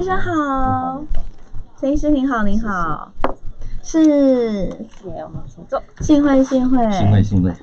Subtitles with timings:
[0.00, 1.02] 医生好，
[1.78, 3.12] 陈医师您好，您好，
[3.82, 4.02] 是，
[4.70, 6.90] 谢谢我们请坐，幸会幸会。
[6.90, 7.54] 幸会幸会。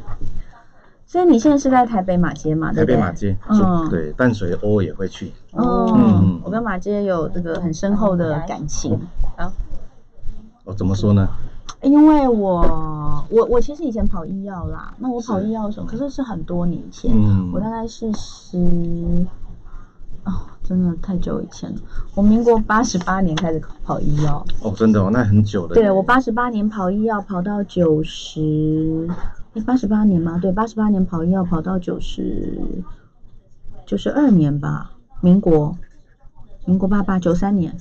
[1.08, 2.72] 所以你现在是在台北马街嘛？
[2.72, 5.34] 台北马街，嗯，对，淡水偶尔也会去。
[5.54, 8.94] 哦，嗯，我跟马街有这个很深厚的感情。
[9.36, 9.52] 啊，
[10.64, 11.28] 我，怎么说呢？
[11.82, 18.60] 因为我我我其实以前跑医药啦，那我跑医药的时候，可是是很多年前，嗯，我大概是十，
[20.24, 20.34] 哦，
[20.68, 21.78] 真的太久以前了。
[22.14, 24.46] 我民国八十八年开始跑医药。
[24.62, 25.74] 哦，真的哦，那很久了。
[25.74, 29.08] 对，我八十八年跑医药，跑到九十。
[29.66, 30.38] 八十八年吗？
[30.40, 32.62] 对，八十八年跑医药跑到九十
[33.88, 35.76] 九十二年吧，民国
[36.66, 37.76] 民国八八九三年，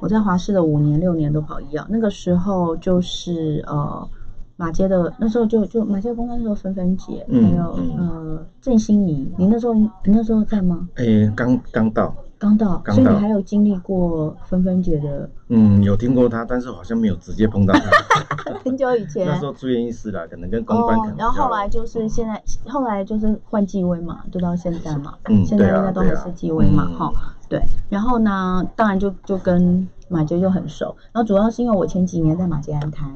[0.00, 4.08] 我在华视的五年六年都跑医药，那个时候就是呃
[4.56, 10.88] 马街的那时候就就马街公关那时候芬芬姐，嗯、还有呃郑欣宜，你那时候你那时候在吗？
[10.96, 12.14] 哎、欸，刚刚到。
[12.38, 15.30] 刚到，所以你还有经历过芬芬姐的？
[15.46, 17.88] 嗯，有听过她，但是好像没有直接碰到她。
[18.64, 21.16] 很久以前， 那时候住院医师啦，可能跟公关可能、哦。
[21.18, 25.14] 然后后来就是现在，后来就是换纪薇嘛，就到现在嘛。
[25.28, 27.22] 嗯，现在应该都还是纪薇嘛，哈、嗯。
[27.48, 33.06] 对，然后呢，当然就就跟马杰就很熟，然后主要是因为我前几年在马杰安胎。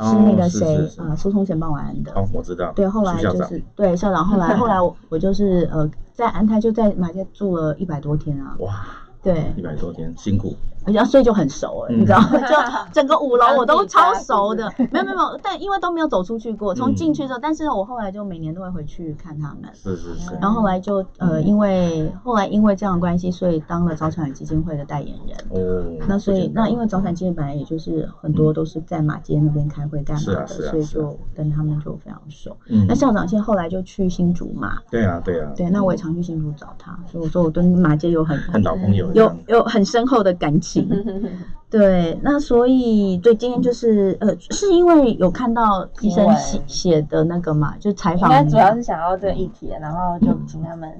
[0.00, 1.14] 是那个谁啊？
[1.16, 2.12] 苏通前帮我安的。
[2.12, 2.72] 哦，我知道。
[2.74, 4.24] 对，后来就是对校长。
[4.24, 8.54] 后来 后来我我就是呃，在安泰就在马街住了一百多天啊。
[8.60, 8.86] 哇。
[9.20, 9.52] 对。
[9.56, 10.54] 一百多天，辛苦。
[10.88, 12.28] 而且所以就很熟了，你知道吗？
[12.48, 12.56] 就
[12.92, 14.72] 整个五楼我都超熟的。
[14.90, 19.70] 没有没有没有，但因为都没有走出去过，从进去之后，但是我后来就每年都会回去看他们。
[19.74, 20.34] 是是是。
[20.40, 25.36] 然后后来就呃，因为后来因为这样的关系，所以当了早产儿基金会的代言人。
[25.50, 25.84] 哦。
[26.08, 32.56] 那所以那因为早产基金本来也就是很多都是在马街那边开会干嘛的，所以就跟他们就非常熟。
[32.68, 32.86] 嗯。
[32.88, 34.78] 那校长现在后来就去新竹嘛。
[34.90, 35.50] 对啊对啊。
[35.56, 40.77] 对，那我也常去新竹找他，所以我说我跟马街有很很老朋友，有有很深厚的感情。
[41.70, 48.30] 对，那所以对，今天就是呃，是因为有看到医生写写的那个嘛，就采访。
[48.30, 50.90] 应该主要是想要这个议题，然后就请他们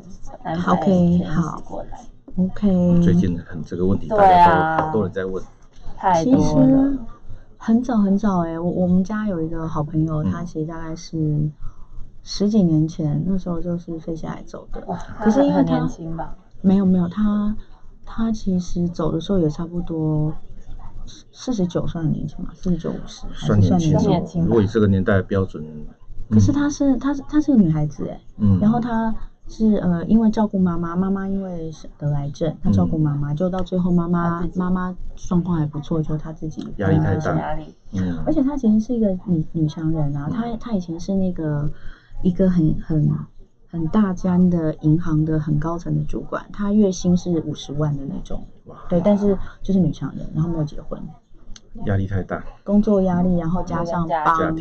[0.42, 2.00] 安排 OK 好过来。
[2.36, 3.00] OK。
[3.02, 5.42] 最近很这个问题，大家都好多人在问。
[5.96, 6.38] 太多了。
[6.38, 6.98] 其实
[7.56, 11.50] 很早很早哎，我我们家有一个好朋友，他其实大概是
[12.22, 14.86] 十几年前，那时候就是肺腺癌走的。
[15.18, 16.36] 可是因为他年轻吧？
[16.60, 17.56] 没有没有他。
[18.10, 20.32] 他其实走的时候也差不多
[21.06, 22.50] 四十九，算年轻嘛？
[22.54, 23.78] 四十九五十，算年
[24.26, 24.44] 轻。
[24.44, 25.62] 如果以这个年代的标准，
[26.30, 29.14] 可是她是她是她是个女孩子哎，嗯，然后她
[29.46, 41.70] 是呃因为照顾妈妈，妈妈因为得癌症，她照顾妈妈，就到最后妈妈妈妈状况还不错，就她自己压力太大，压力，嗯，而且她其实是一个女女强人啊，她她以前是那个
[42.22, 43.10] 一个很很。
[43.70, 50.98] 很大间的银行的很高层的主管，她月薪是五十万的那种，哇对，但是就是女强人，然后没有结婚，
[51.84, 54.56] 压力太大，工作压力，然后加上帮，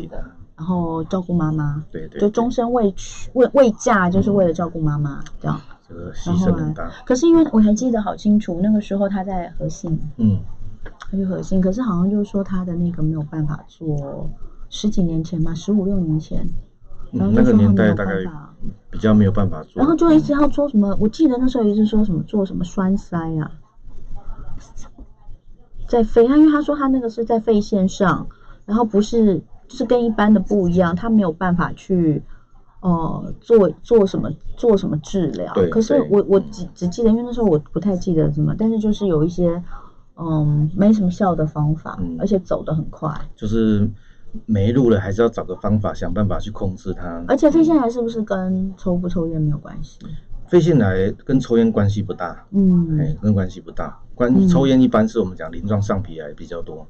[0.56, 5.58] 然后照顾妈妈，对对，就终身未娶未未嫁，就是为了照顾妈妈这样，
[5.88, 6.90] 这个牺牲很大。
[7.06, 10.38] 可是因为我还记得好清楚，那个时候他在和信，嗯，
[11.00, 14.28] 他去和信，可是好像就是说他的那个没有办法做，
[14.68, 16.46] 十几年前嘛，十五六年前。
[17.12, 18.54] 然后就说他没有办法，
[18.90, 19.80] 比较没有办法做。
[19.80, 20.96] 然后就一直要做什么？
[21.00, 23.50] 我记得那时候一直说什么做什么栓塞啊，
[25.88, 28.26] 在肺，他因为他说他那个是在肺线上，
[28.66, 29.38] 然后不是
[29.68, 32.22] 就是跟一般的不一样，他没有办法去
[32.80, 35.52] 呃做做什么做什么治疗。
[35.54, 35.68] 对。
[35.70, 39.62] 可是我我只只记得，因为那时候我不太记得什么，但是就是有一些
[40.16, 43.88] 嗯没什么效的方法，而且走得很快，就是。
[44.46, 47.24] 没路了，还是要找个方法，想办法去控制它。
[47.28, 49.98] 而且肺腺癌是不是跟抽不抽烟没有关系？
[50.46, 53.98] 肺腺癌跟抽烟关系不大，嗯，哎，跟关系不大。
[54.14, 56.86] 关、嗯、抽烟一般是我们讲鳞状上皮癌比较多，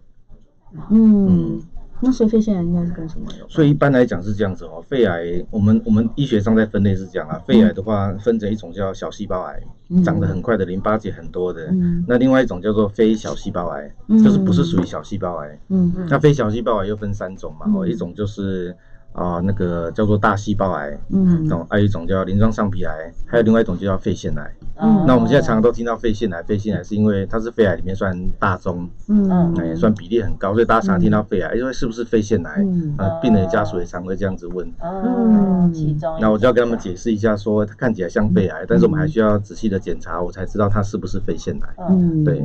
[0.90, 1.56] 嗯。
[1.56, 1.62] 嗯
[2.00, 3.50] 那所以肺腺癌应该是跟什么有关？
[3.50, 9.60] 所以一般来讲是这样子哦，肺癌我们我们医学上在分类是这样啊，肺癌的话分成一种叫小细胞癌，
[9.90, 15.58] 嗯、长得很快的淋巴结很多的，嗯、那另外一种叫做非小细胞癌，嗯、就是不是属于小细胞癌。
[15.68, 18.76] 嗯，那非小细胞癌又分三种嘛，哦、嗯，一种就是。
[19.18, 24.54] 啊、呃，那个叫做大细胞癌，嗯，种还有一种叫鳞状上皮癌，还有另外一种就叫肺腺癌。
[24.80, 32.62] 嗯，那我们现在常常都听到肺腺癌，肺腺癌是因为它是肺癌里面算大宗，嗯，哎，算比例很高，所以大家常常听到肺癌，因为是不是肺腺癌？
[32.62, 34.72] 嗯，呃，病人家属也常会这样子问。
[34.80, 36.16] 嗯，其中。
[36.20, 41.84] 那我就要跟他们解释一下，说它看起来像肺癌，但是我们还需要仔细的检查，我才知道它是不是肺腺癌。
[41.90, 42.38] 嗯，对，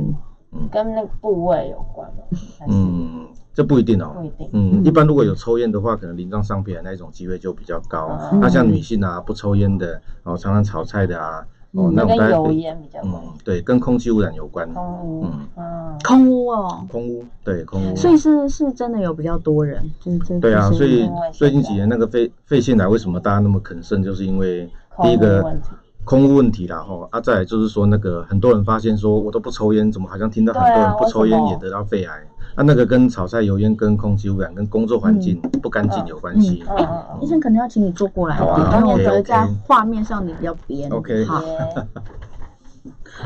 [0.50, 2.24] 嗯，跟那个部位有关吗？
[2.68, 3.28] 嗯。
[3.54, 4.48] 这不一定哦，不一定。
[4.52, 8.18] 嗯，一般如果有抽烟的话，可能鳞状上皮癌那一种机会就比较高。
[8.40, 9.92] 那像女性啊，不抽烟的，
[10.22, 13.14] 然后常常炒菜的啊，哦，那跟油烟比较关。
[13.14, 14.68] 嗯，对，跟空气污染有关。
[14.74, 17.94] 空污，嗯嗯，空污哦，空污，对，空污。
[17.94, 20.38] 所以是是真的有比较多人，就是这。
[20.40, 24.68] 对啊，所以最近几年那个肺肺腺癌为什么大家那么肯慎，就是因为
[25.00, 25.56] 第一个
[26.04, 32.12] 空污问题啦，吼啊，再来就是说那个很多人发现说我都不抽烟，怎么好像听到很多人不抽烟也得到肺癌？
[32.54, 36.62] 啊，那个跟炒菜油烟、跟空气污染、跟工作环境不干净有关系。
[36.68, 36.86] 哎，
[37.20, 40.88] 医生可能要请你坐过来，因为我觉得在画面上你比较边。
[40.90, 41.24] OK。
[41.24, 41.42] 好。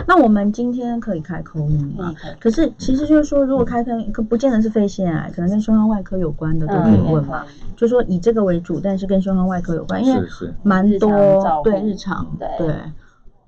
[0.07, 2.15] 那我们今天可以开口音吗？
[2.39, 7.45] 可是其实就是说，如果开口音，可不见得是肺腺癌，可能跟胸腔外科有关的都可以问嘛。
[7.77, 10.23] 就说以这个为主，但是跟胸腔外科有关，因为
[10.63, 12.71] 蛮多对日常对。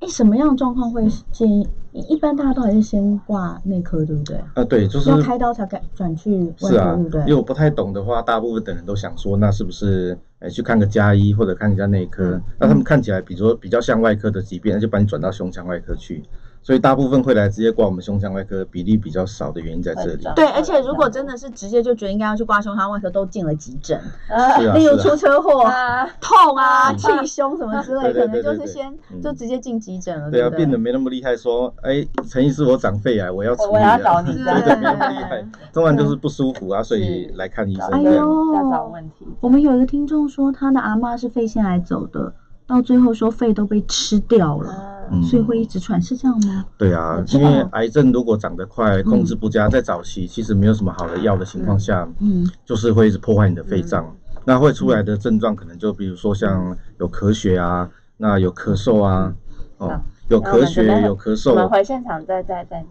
[0.01, 1.69] 哎，什么样的状况会建议？
[1.92, 4.37] 一般大家都还是先挂内科，对不对？
[4.54, 7.20] 啊，对，就是要开刀才敢转去外科，对不对？
[7.22, 12.40] 因为我不太懂的话，大部分的人都想说，那是不是哎去看个加医或者看一下内科？
[12.58, 16.22] 那他们看起来，比如说比较像外科的疾病，那就把你转到胸腔外科去。
[16.62, 20.25] 所以大部分会来直接挂我们胸腔外科比例比较少的原因在这里。
[20.37, 23.99] 对，而且如果真的是直接就觉得应该要去挂胸腔外科，都进了急诊。
[24.29, 28.93] 啊，例如出车祸啊、痛啊、气胸什么之类，可能就是先
[29.23, 30.31] 就直接进急诊了。
[30.31, 33.71] 对啊，变得没那么厉害，说，哎，陈医师，我长肺癌，我要处理。
[33.73, 34.35] 我要找你。
[34.35, 37.89] 对对，没那么厉害，通常就是不舒服啊，所以来看医生。
[37.89, 39.27] 哎呦，要找问题。
[39.41, 42.35] 我们有一个听众说，他的阿妈是肺腺癌走的。
[42.70, 44.72] 到最后说肺都被吃掉了，
[45.11, 46.64] 嗯、所以会一直喘，是这样吗？
[46.78, 59.34] 对啊，因为癌症如果长得快，控制不佳，在早期其实没有什么好的药的情况下，嗯，就是会一直破坏你的肺脏，嗯、那会出来的症状可能就比如说像有咳血啊，那有咳嗽啊，
[59.81, 61.50] 嗯、哦，有咳血有咳嗽。
[61.50, 62.87] 我们回现场再再再。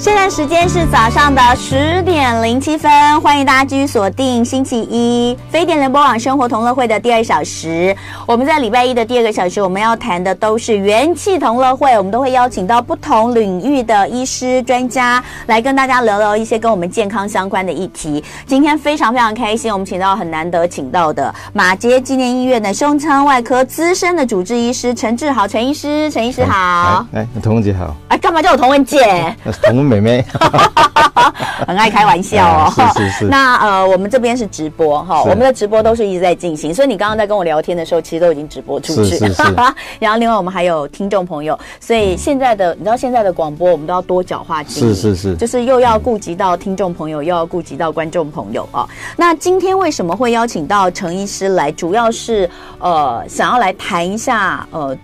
[0.00, 7.96] 现在时间是早上的十点零七分，欢迎大家继续锁定星期一非电联播网生活同乐会的第二小时。
[8.24, 18.22] 我们在礼拜一的第二个小时，我们要谈的都是元气同乐会，我们都会邀请到不同领域的医师专家来跟大家聊聊一些跟我们健康相关的议题。
[18.46, 27.04] 今天非常非常开心，我们请到很难得请到的马街纪念医院的胸腔外科资深的主治医师陈志豪陈医师，陈医师好。
[27.12, 27.96] 哎，童文姐好。
[28.06, 29.36] 哎，干嘛叫我童文姐？
[29.64, 29.87] 童文。
[29.88, 30.24] 妹妹，
[31.66, 32.72] 很爱开玩笑哦。
[32.96, 33.24] 是是是。
[33.24, 39.16] 那呃，我们这边是直播哈，我们的直播都是一直在进行，所以你刚刚在跟我聊天的时候，其实都已经直播出去。
[39.16, 39.42] 是是是。
[39.98, 44.94] 然后另外我们还有听众朋友，所以现在的你知道现在的广播，我们都要多角化经营。
[44.94, 45.36] 是是是。
[45.36, 48.88] 就是又要顾及到听众朋友，又要顾及到观众朋友啊。
[49.16, 51.72] 那今天为什么会邀请到陈医师来？
[51.72, 52.48] 主要是
[52.78, 54.96] 呃，想要来谈一下呃。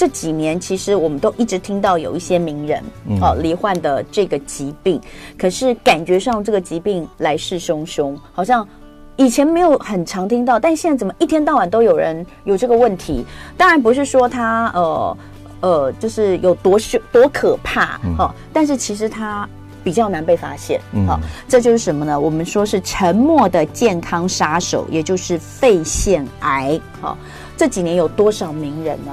[0.00, 2.82] 这几年其实我们都一直听到有一些名人
[3.20, 4.98] 哦罹患的这个疾病，
[5.36, 8.66] 可是感觉上这个疾病来势汹汹，好像
[9.16, 13.26] 以前没有很常听到，但现在怎么一天到晚都有人有这个问题？
[13.58, 15.18] 当然不是说他呃
[15.60, 19.46] 呃就是有多凶多可怕哈，但是其实他
[19.84, 20.80] 比较难被发现。
[21.06, 22.18] 好，这就是什么呢？
[22.18, 26.80] 我们说是沉默的健康杀手，也就是肺腺癌。
[27.02, 27.18] 好，
[27.54, 29.12] 这几年有多少名人呢？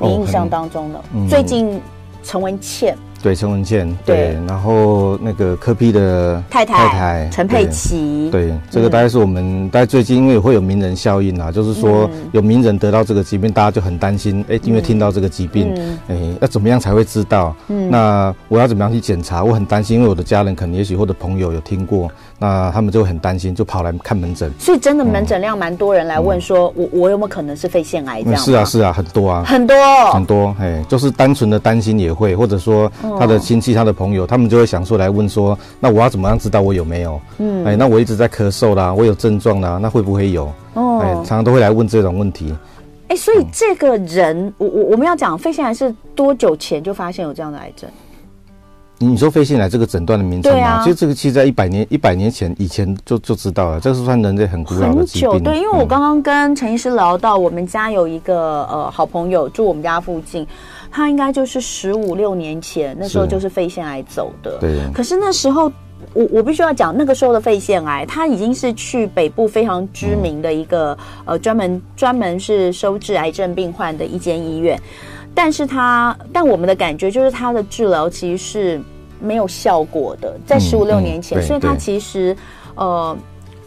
[0.00, 1.80] 你印象当中的，嗯、最近
[2.22, 2.96] 陈文茜。
[3.20, 15.74] 对陈文茜，对，然后那个柯 P 的太太陈佩琪，对，这个大概是我们大概最近因为会有名人效应啊，就是说有名人得到这个疾病，大家就很担心，哎，因为听到这个疾病，
[16.06, 17.56] 哎，要怎么样才会知道？
[17.66, 19.42] 嗯，那我要怎么样去检查？
[19.42, 24.50] 我很担心，因为我的家人可能也许或者朋友有听过，那他们就会很担心，就跑来看门诊。
[24.58, 28.40] 所以真的门诊量蛮多人来问说，我我有没有可能是肺腺癌这样？
[28.40, 29.76] 是啊是啊，很多啊，很多
[30.12, 32.90] 很多，哎，就是单纯的担心也会，或者说。
[33.18, 37.20] 他的亲戚、他的朋友，他们就会想说来问说，那我要怎么样知道我有没有？
[37.38, 40.52] 嗯，哎，那我一直在咳嗽啦，我有症状啦，那会不会有？
[40.74, 42.54] 哦，哎，常常都会来问这种问题。
[43.08, 47.90] 哎，所以这个人，我我我们要讲肺腺癌是多久前就发现有这样的癌症？
[49.00, 50.66] 你说肺腺癌这个诊断的名称吗？
[50.66, 55.30] 啊、其实这个其实在一百年一百年前以前就就知道了，这是算人类很古老的疾病。
[55.30, 60.46] 很久，对，因为我刚刚跟陈医师聊到，我们家有一个呃好朋友住我们家附近。
[60.90, 64.58] 他应该就是十五六年前，那时候就是肺腺癌走的。
[64.58, 64.80] 对。
[64.92, 65.70] 可是那时候，
[66.14, 74.80] 我我必须要讲，那个时候的肺腺癌，他已经是去北部非常知名的一个、嗯、呃专门专门是收治癌症病患的一间医院。
[75.38, 78.80] 但是他，但我们的感觉就是他的治疗其实是
[79.20, 82.36] 没有效果的，在十五六年前，嗯嗯、所以他其实
[82.74, 83.16] 呃。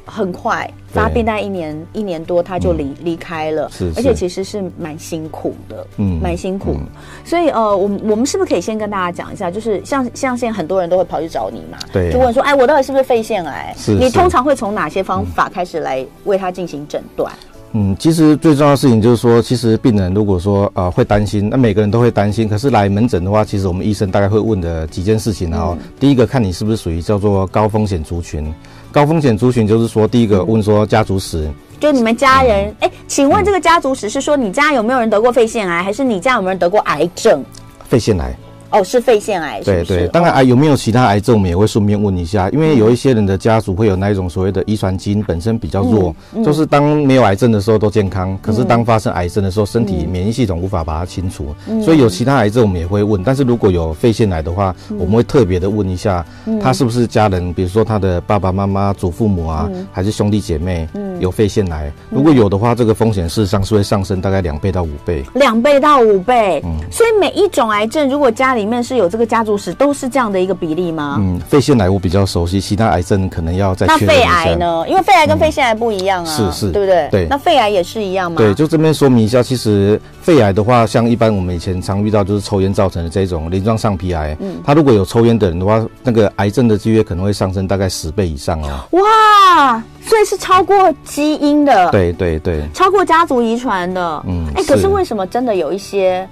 [0.03, 6.71] 很快发病，大概一年一年多他就离离、嗯、开了，是是而且其实是蛮辛苦的，嗯，蛮辛苦。
[6.73, 6.87] 嗯、
[7.23, 13.73] 所以呃，我们我们是不是可以先跟大家讲一下，就是像像现在很多人都会跑去找你嘛，对，就问说，哎，我到底是不是肺腺癌？
[13.77, 17.31] 是是你通常会从哪些方法开始来为他进行诊断？
[17.73, 22.47] 嗯，其实最重要的事情就是说，其实病人如果说呃会担心，那每个人都会担心。
[22.49, 28.53] 可是来门诊的话，其实我们医生大概会问的几件事情，然后第一个看你是不是属于叫做高风险族群。
[28.91, 31.49] 高风险族群就是说，第一个问说家族史，
[31.79, 37.41] 就你们家人，哎、嗯，请问这个家族史是说你家有没有人得过肺腺癌，还是你家有没有人得过癌症？
[37.87, 38.35] 肺腺癌。
[38.71, 39.85] 哦，是肺腺癌是是？
[39.85, 53.21] 对对，当然癌有没有其他癌症，我们也会顺便问一下，因为有一些人的家族会有那一种所谓的遗传基因本身比较弱，嗯嗯、就是当没有癌症的时候都健康，可是当发生癌症的时候，身体免疫系统无法把它清除，嗯、所以有其他癌症我们也会问。
[53.23, 56.25] 但是如果有肺腺癌的话，嗯、我们会特别的问一下，
[56.61, 60.87] 他是不是家人，比如说他的爸爸妈妈、祖父母啊，嗯、还是兄弟姐妹
[61.19, 61.91] 有肺腺癌？
[62.09, 66.61] 如果有的话，这个风险事实上是会上升大概两倍到五倍，两倍到五倍。
[66.63, 71.15] 嗯，所以每一种癌症，如果家里面是有这个家家族史都是这样的一个比例吗？
[71.19, 73.87] 嗯，肺腺癌我比较熟悉，其他癌症可能要再。
[73.87, 74.85] 那肺癌呢？
[74.87, 77.07] 因为肺癌跟肺腺癌不一样啊，是是，对不对？
[77.09, 78.37] 对，那肺癌也是一样吗？
[78.37, 88.69] 对，就这边说明一下，其实肺癌的话，像一般我们以前常遇到就是抽烟造成的这种鳞状上皮癌，嗯，他如果有抽烟的人的话，那个癌症的几率可能会上升大概十倍以上哦。
[88.91, 96.29] 哇，所以是超过基因的，对对对，超过家族遗传的，嗯，哎，可是为什么真的有一些？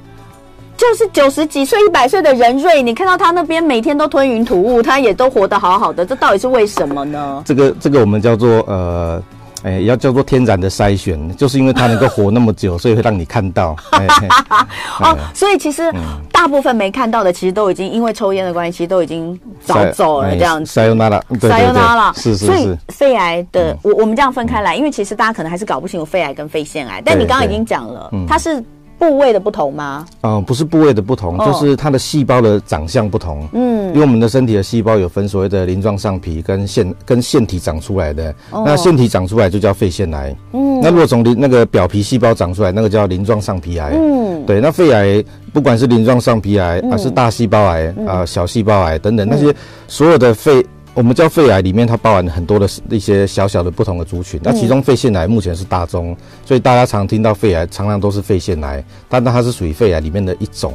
[0.79, 7.43] 就是九十几岁、一百岁的人瑞，你看到他那边每天都吞云吐雾，他也都活得好好的，这到底是为什么呢？
[7.45, 9.21] 这个这个我们叫做呃，
[9.63, 13.75] 哎、欸，要叫做天然的筛选，就是因为他能够活那么久， 所以会让你看到。
[13.91, 14.07] 欸、
[15.03, 15.93] 哦，所以其实
[16.31, 20.71] 大部分没看到的，其实都已经因为抽烟的关系，都已经早走了这样子。
[20.71, 22.45] 塞尤娜拉，塞尤娜拉，是是是。
[22.45, 28.63] 所以肺癌的，我我们这样分开来，因为其实大家可能还是搞不清楚肺癌跟肺腺癌，但你刚刚已经讲了，它是。
[28.99, 30.05] 部位的不同吗？
[30.21, 33.47] 嗯、呃，不是部位的不同，哦、就是它的细胞的长相不同。
[33.53, 38.35] 嗯，因为我们的身体的细胞有分所谓的鳞状上皮跟腺跟腺体长出来的。
[38.51, 40.35] 哦、那腺体长出来就叫肺腺癌。
[40.51, 43.93] 嗯，那如果从鳞那个表皮细胞长出来，那个叫鳞状上皮癌。
[43.95, 49.55] 嗯，对，那肺癌不管是鳞状上皮癌，还、嗯、是大细胞癌啊、嗯呃、小细胞癌等等，那些
[49.87, 50.65] 所有的肺。
[50.99, 54.37] 我们叫肺癌，里面它包含很多的一些小小的不同的族群。
[54.43, 56.13] 那其中肺腺癌目前是大宗，
[56.45, 60.73] 所以大家常听到肺癌，常常都是肺腺癌，但它是属于肺癌里面的一种。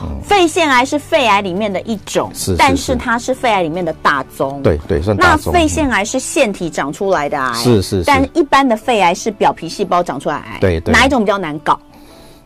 [0.00, 4.62] 嗯、肺腺癌是肺癌里面的一种，是，是，是，但是它是肺癌里面的大宗。
[4.62, 5.52] 对对，算大宗。
[5.52, 8.04] 那肺腺癌是腺体长出来的癌，是是，是。
[8.06, 10.58] 但一般的肺癌是表皮细胞长出来的癌。
[10.60, 10.94] 对对。
[10.94, 11.78] 哪一种比较难搞？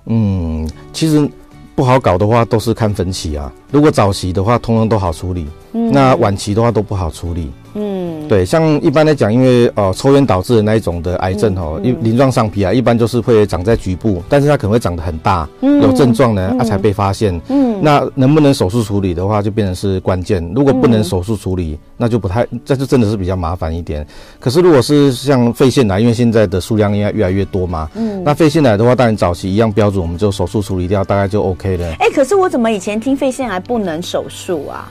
[0.07, 1.31] 嗯，其实
[1.75, 3.52] 不好搞的话，都是看分期啊。
[3.71, 5.47] 如果早期的话，通通都好处理。
[5.73, 7.50] 嗯、那晚期的话都不好处理。
[7.75, 17.39] 嗯，对，像一般来讲，因为呃抽烟导致的那一种的癌症哦，鳞状、上皮啊，一般就是会长在局部，但是它可能会长得很大，嗯、有症状呢，它、嗯啊、才被发现。
[17.51, 20.43] 嗯，那能不能手术处理的话，就变成是关键。
[20.57, 24.07] 如果不能手术处理，嗯、那就不太，这就真的是比较麻烦一点。
[24.41, 31.87] 可是如果是像肺腺癌，因为现在的数量应该越来越多嘛，嗯，那肺腺癌的话，当然早期一样标准，我们就手术处理掉，大概就 OK 了。
[31.99, 34.91] 哎、欸，可是我怎么以前听肺腺癌不能手术啊？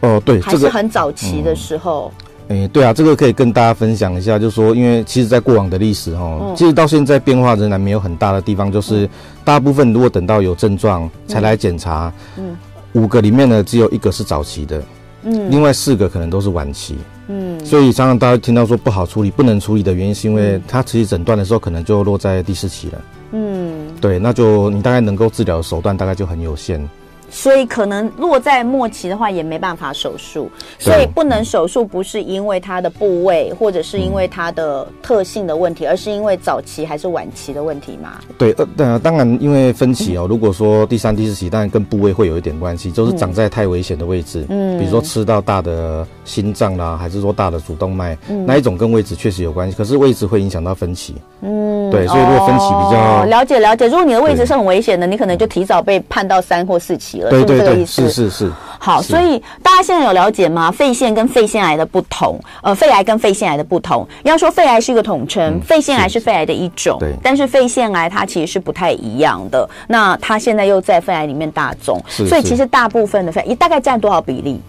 [0.00, 2.12] 哦，对，还是很早期的时候。
[2.52, 9.08] 哎、嗯，对啊，这个可以跟大家分享一下，就是说，因为其实，在过往的历史哦，嗯、其实到现在变化仍然没有很大的地方，就是
[9.42, 12.54] 大部分如果等到有症状才来检查，嗯，
[12.92, 14.82] 五个里面呢，只有一个是早期的，
[15.22, 16.96] 嗯，另外四个可能都是晚期，
[17.28, 26.86] 嗯，所以常常大家听到说不好处理、不能处理的原因，是因为它其实诊断的时候可能就落在第四期了，嗯，对，那就你大概能够治疗的手段大概就很有限。
[27.32, 30.50] 所以可能落在末期的话，也没办法手术。
[30.78, 38.18] 所以不能手术，不是因为它的部位，或者是因为它的特性的问题，而是因为早期还是晚期的问题嘛？
[38.36, 40.26] 对，呃，当然因为分期哦。
[40.28, 49.76] 如果说第三、第四期，当然跟部位会有一点关系，就是长在太危险的位置，嗯，比如说吃到大的心脏啦，还是说大的主动脉，嗯，那一种跟位置确实有关系。
[49.76, 52.06] 可是位置会影响到分期，嗯，对。
[52.06, 57.21] 所以如果分期比较了解了解，如果你的位置是很危险的，你可能就提早被判到三或四期。
[57.30, 58.50] 对对对，是是是。
[58.78, 60.70] 好，所以大家现在有了解吗？
[60.70, 64.06] 肺腺跟肺腺癌的不同，呃，肺癌跟肺腺癌的不同。
[64.24, 67.14] 要说肺癌是一个统称，肺腺癌是肺癌的一种，对。
[67.22, 69.68] 但是肺腺癌它其实是不太一样的。
[69.86, 74.60] 那它现在又在肺癌里面大宗，所以其实大部分的肺，大概占多少比例？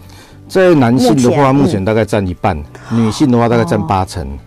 [0.46, 2.56] 在男性的话，目前大概占一半；
[2.90, 4.38] 女性的话，大概占八成。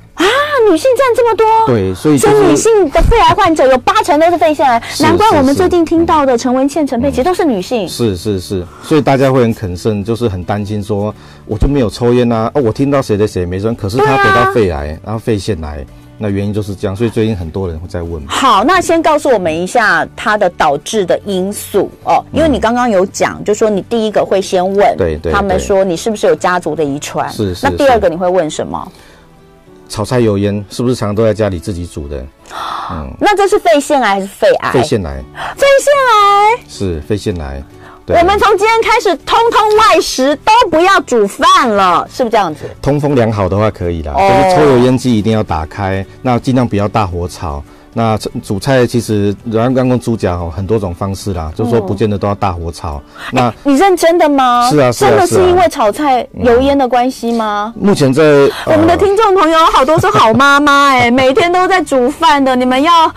[0.70, 7.88] 女性占这么多，对，所以、就是、所以女性的肺癌患者有八成都是肺腺癌，难怪我们最近听到的陈文茜、陈佩琪都是女性。
[7.88, 11.14] 是是是，所以大家会很谨慎，就是很担心说，
[11.46, 15.86] 我就没有抽烟啊，哦，我听到谁的谁没抽，可是他得到肺癌，啊、然后肺腺癌，
[16.18, 18.22] 那原因就是这样，所以最近很多人会在问。
[18.28, 27.30] 好，那先告诉我们一下它的导致的因素哦，因为你刚刚有讲，就说你第一个会先问，对对，他们说你是不是有家族的遗传？
[27.32, 27.66] 是是。
[27.66, 28.92] 那第二个你会问什么？
[29.90, 32.26] 炒菜油烟，是不是常常都在家里自己煮的？
[32.92, 34.72] 嗯，那这是肺腺癌还是肺癌？
[34.72, 35.24] 肺腺癌。
[35.56, 37.64] 肺腺癌是肺腺癌。
[38.10, 42.62] 我们从今天开始，通通外食都不要煮饭了，是不是这样子？
[42.82, 47.62] 通风良好的话可以啦，哦、就是抽油烟机一定要打开，那尽量不要大火炒。
[47.98, 53.02] 那煮菜其实，刚刚跟猪讲哦，很多种方式啦，就是说不见得都要大火炒。
[53.08, 54.70] 嗯、那、欸、你认真的吗？
[54.70, 57.74] 是啊，真的是因为炒菜油烟的关系吗？
[57.76, 58.22] 目前在
[58.68, 63.08] 我们的听众朋友好多是好妈妈哎， 每天都在煮饭的，你们要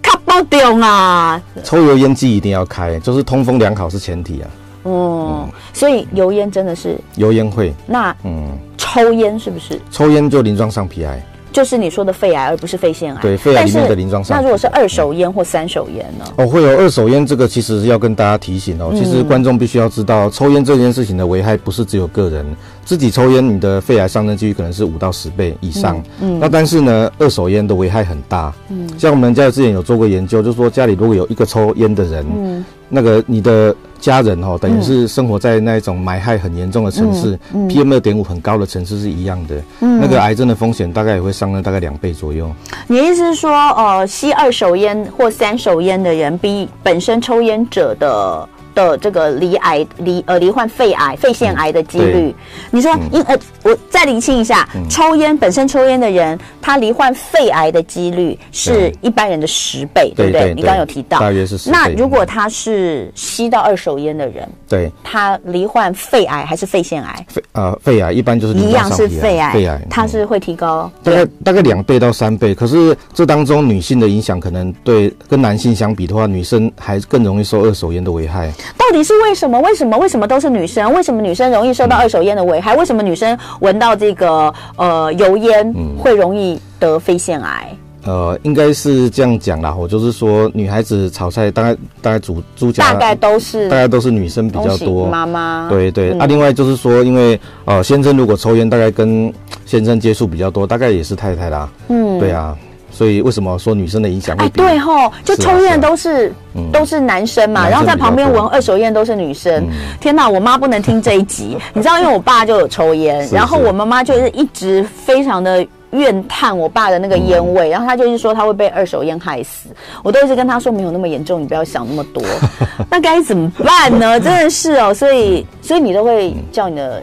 [0.00, 1.38] 卡爆掉啊！
[1.62, 4.48] 抽油烟机一定要开，就是通风良好是前提啊。
[4.84, 7.74] 哦、嗯，所以油烟真的是油烟会。
[7.86, 9.78] 那嗯，抽烟是不是？
[9.90, 11.22] 抽烟就鳞状上皮癌。
[11.54, 13.22] 就是你说的肺癌，而不是肺腺癌。
[13.22, 14.36] 对，肺癌里面的鳞状上。
[14.36, 16.24] 那如果是二手烟或三手烟呢？
[16.36, 18.88] 哦，会有二手烟，这个其实是要跟大家提醒哦。
[18.92, 22.44] 嗯、其实观众必须要知道，抽烟这件事情的危害不是只有个人
[22.84, 25.96] 自己抽烟，你的肺癌上升几率可能是五到十倍以上。
[26.20, 26.38] 嗯。
[26.38, 28.52] 嗯，那但是呢，二手烟的危害很大。
[28.70, 28.90] 嗯。
[28.98, 33.72] 像我们家之前有做过研究，就是说家里如果有一个抽烟的人，嗯，那个你的。
[34.04, 42.50] 家人哦，等于是生活在那种霾害很严重的城市，嗯嗯、PM 二点五很高的城市是一样的，嗯、那个癌症的风险大概也会上升大概两倍左右。
[42.86, 48.46] 你的意思是说，呃，吸二手烟或三手烟的人比本身抽烟者的？
[48.74, 52.34] 的这个罹癌罹呃罹患肺癌肺腺癌的几率，嗯、
[52.70, 61.76] 你说因呃我再厘清一下，嗯、抽烟本身抽烟的人，他罹患肺癌的几率是一般人的十倍，对不对，你刚刚有提到，大约是十倍。
[61.76, 67.26] 那如果他是吸到二手烟的人，对，他罹患肺癌还是肺腺癌？
[67.28, 72.54] 肺呃肺癌一般就是一样是肺癌，肺癌它是会提高大概大概两倍到三倍。
[72.54, 78.52] 可是这当中女性的影响可能对跟男性相比的话，女生还更容易受二手烟的危害。
[78.76, 79.60] 到底是为什么？
[79.60, 79.96] 为什么？
[79.98, 80.92] 为什么都是女生？
[80.92, 82.74] 为什么女生容易受到二手烟的危害？
[82.76, 87.76] 为什么女生闻到这个呃油烟会容易得肺腺癌？
[88.04, 89.74] 呃，应该是这样讲啦。
[89.74, 95.06] 我就是说，女孩子炒菜大概大概煮猪脚，大概都是大概都是女生比较多。
[95.06, 96.10] 妈妈对对。
[96.10, 99.32] 嗯、啊，另外就是说，因为呃先生如果抽烟，大概跟
[99.64, 101.66] 先生接触比较多，大概也是太太啦。
[101.88, 102.54] 嗯，对啊。
[102.94, 104.44] 所以为什么说女生的影响会？
[104.44, 106.32] 哎，对吼，就抽烟都是
[106.72, 109.66] 都是男生嘛，然后在旁边闻二手烟都是女生。
[110.00, 119.70] 天哪，我妈不能听这一集， 你知道，因为我爸就有抽烟，然后我妈妈就是一直非常的怨叹我爸的那个烟味，然后她就是说他会被二手烟害死。
[120.04, 122.22] 我都一直跟她说没有那么严重，你不要想那么多。
[122.88, 124.20] 那该怎么办呢？
[124.20, 127.02] 真的是哦，所以所以你都会叫你的。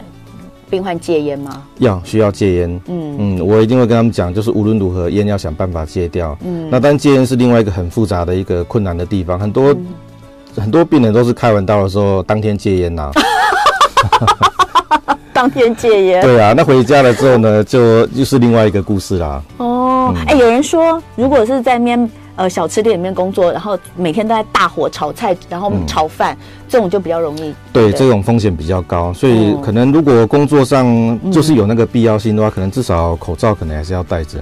[0.72, 1.62] 病患戒烟吗？
[1.80, 2.82] 要需要戒烟。
[2.88, 6.36] 嗯嗯，我一定会跟他们讲，就是无论如何烟要想办法戒掉。
[6.46, 9.86] 嗯，那但戒烟是另外一个很复杂的一个困难的地方，很多、嗯、
[10.56, 13.12] 很多病人都是开完刀的时候当天戒烟呐。
[15.34, 16.22] 当天戒烟。
[16.22, 19.44] 对啊，那回家了之后呢，就又是另外一个故事啦。
[19.58, 22.10] 哦，哎、嗯欸，有人说，如果是在面。
[22.42, 27.54] 呃，小吃店里面工作，然后每天都在大火炒菜，然后炒饭，嗯、这种就比较容易。
[27.72, 34.40] 对，这种风险比较高，所以可能如果工作上就是有那个必要性的话，嗯、可能至少口罩可能还是要戴着。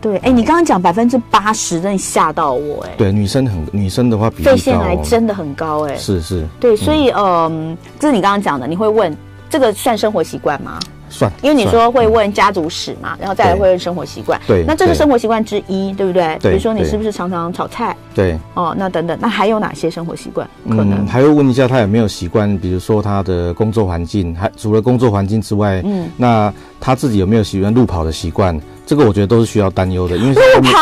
[0.00, 2.90] 对，哎，你刚刚讲百分之八十，真的吓到我，哎。
[2.98, 5.96] 对，女生很，女生的话比较、哦、肺腺癌真的很高，哎。
[5.96, 6.44] 是是。
[6.58, 9.16] 对，所以嗯、呃，这是你刚刚讲的，你会问
[9.48, 10.80] 这个算生活习惯吗？
[11.16, 14.40] 算，因为你说会问家族史嘛，嗯、然后再来会问生活习惯。
[14.46, 16.38] 对，那这是生活习惯之一，对，不对？
[16.40, 16.52] 对。
[16.52, 17.96] 比如说你是不是常常炒菜？
[18.14, 18.38] 对。
[18.54, 20.48] 哦，那等等，那还有哪些生活习惯？
[20.68, 28.60] 可能、嗯、还会问一下他有没有习惯，比如说他的工作环境，还除了工作环境之外，嗯，那他自己有没有喜欢路跑的习惯？
[28.86, 30.78] 这个我觉得都是需要担忧的，因为路跑，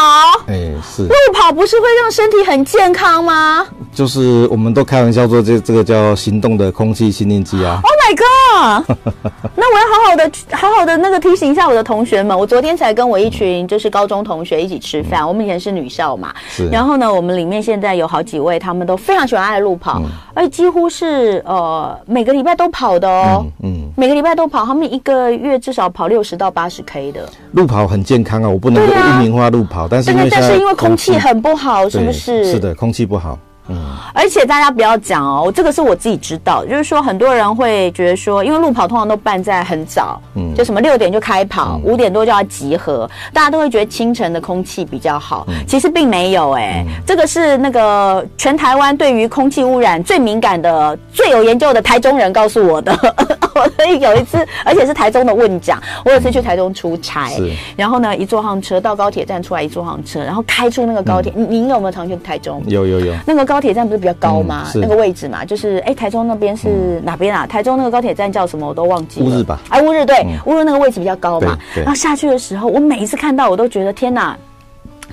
[0.46, 3.66] 哎，是路跑不是会让身体很健康吗？
[3.94, 7.80] 就是我们都开玩笑说这这个叫行动的空气清净机啊。
[7.82, 8.43] Oh my god！
[9.56, 12.38] 那我要好好的好好的那个提醒一下我的同学们。
[12.38, 16.68] 我昨天才跟我一群就是高中同学一起吃饭，嗯、我们以前是女校嘛，是。
[16.68, 27.86] 然后呢，我们里面现在有好几位，他们都非常喜欢爱路跑，嗯、而几乎是呃每个礼拜都跑的哦，嗯，嗯每个礼拜都跑，他们一个月至少跑六十到八十 K 的路跑。
[27.86, 32.44] 很健康啊，我不能够污名化路跑，啊、但是但是因为空气很不好，是不是？
[32.44, 33.38] 是的，空气不好。
[33.68, 33.76] 嗯，
[34.12, 52.94] 而且大家不要讲哦，这个是我自己知道，就是说很多人会觉得说，因为路跑通常都办在很早，嗯，就什么六点就开跑，五、嗯、点多就要集合，大家都会觉得清晨的空气比较好，嗯、其实并没有哎、欸，嗯、这个是那个全台湾对于空气污染最敏感的、最有研究的台中人告诉我的。
[53.54, 57.30] 我有一次，而且是台中的问奖，我有一次去台中出差，
[57.76, 62.62] 然后呢，一坐上车到高铁站出来，一坐上车，然后开出那个高铁，您、嗯、您有没有常去台中？
[62.66, 63.14] 有有有。
[63.26, 64.66] 那个高铁站不是比较高吗？
[64.74, 67.46] 嗯、那个位置嘛，就是哎，台中那边是哪边啊？
[67.46, 68.66] 台中那个高铁站叫什么？
[68.66, 69.26] 我都忘记了。
[69.26, 69.60] 乌日吧？
[69.68, 71.58] 哎，乌日对，乌、嗯、日那个位置比较高嘛。
[71.74, 74.36] 然后下去的时候，我每一次看到，我都觉得天哪！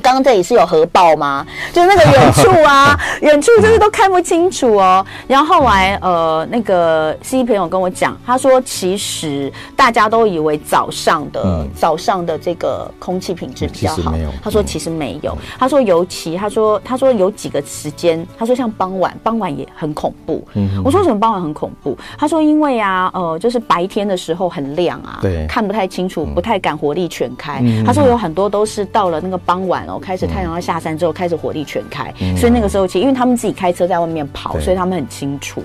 [0.01, 1.45] 刚刚这里是有核爆吗？
[1.73, 5.05] 就那个远处啊， 远处就是都看不清楚哦。
[5.27, 20.47] 然后后来呃，那个司机朋友跟我讲，他说其实大家都以为早上的、嗯、早上的这个空气品质比较好，他说其实没有，他说尤其他说他说有几个时间，他说像傍晚，傍晚也很恐怖。
[20.53, 21.97] 嗯、我说什么傍晚很恐怖？
[22.17, 27.59] 他说因为啊，呃，就是白天的时候很亮啊，对，看不太清楚，不太敢火力全开。
[27.61, 29.80] 嗯、他说有很多都是到了那个傍晚。
[29.85, 35.63] 然后开始太阳要下山之后，开始火力全开，嗯、所以那个时候其实因为他们自己开车在外面跑，所以他们很清楚，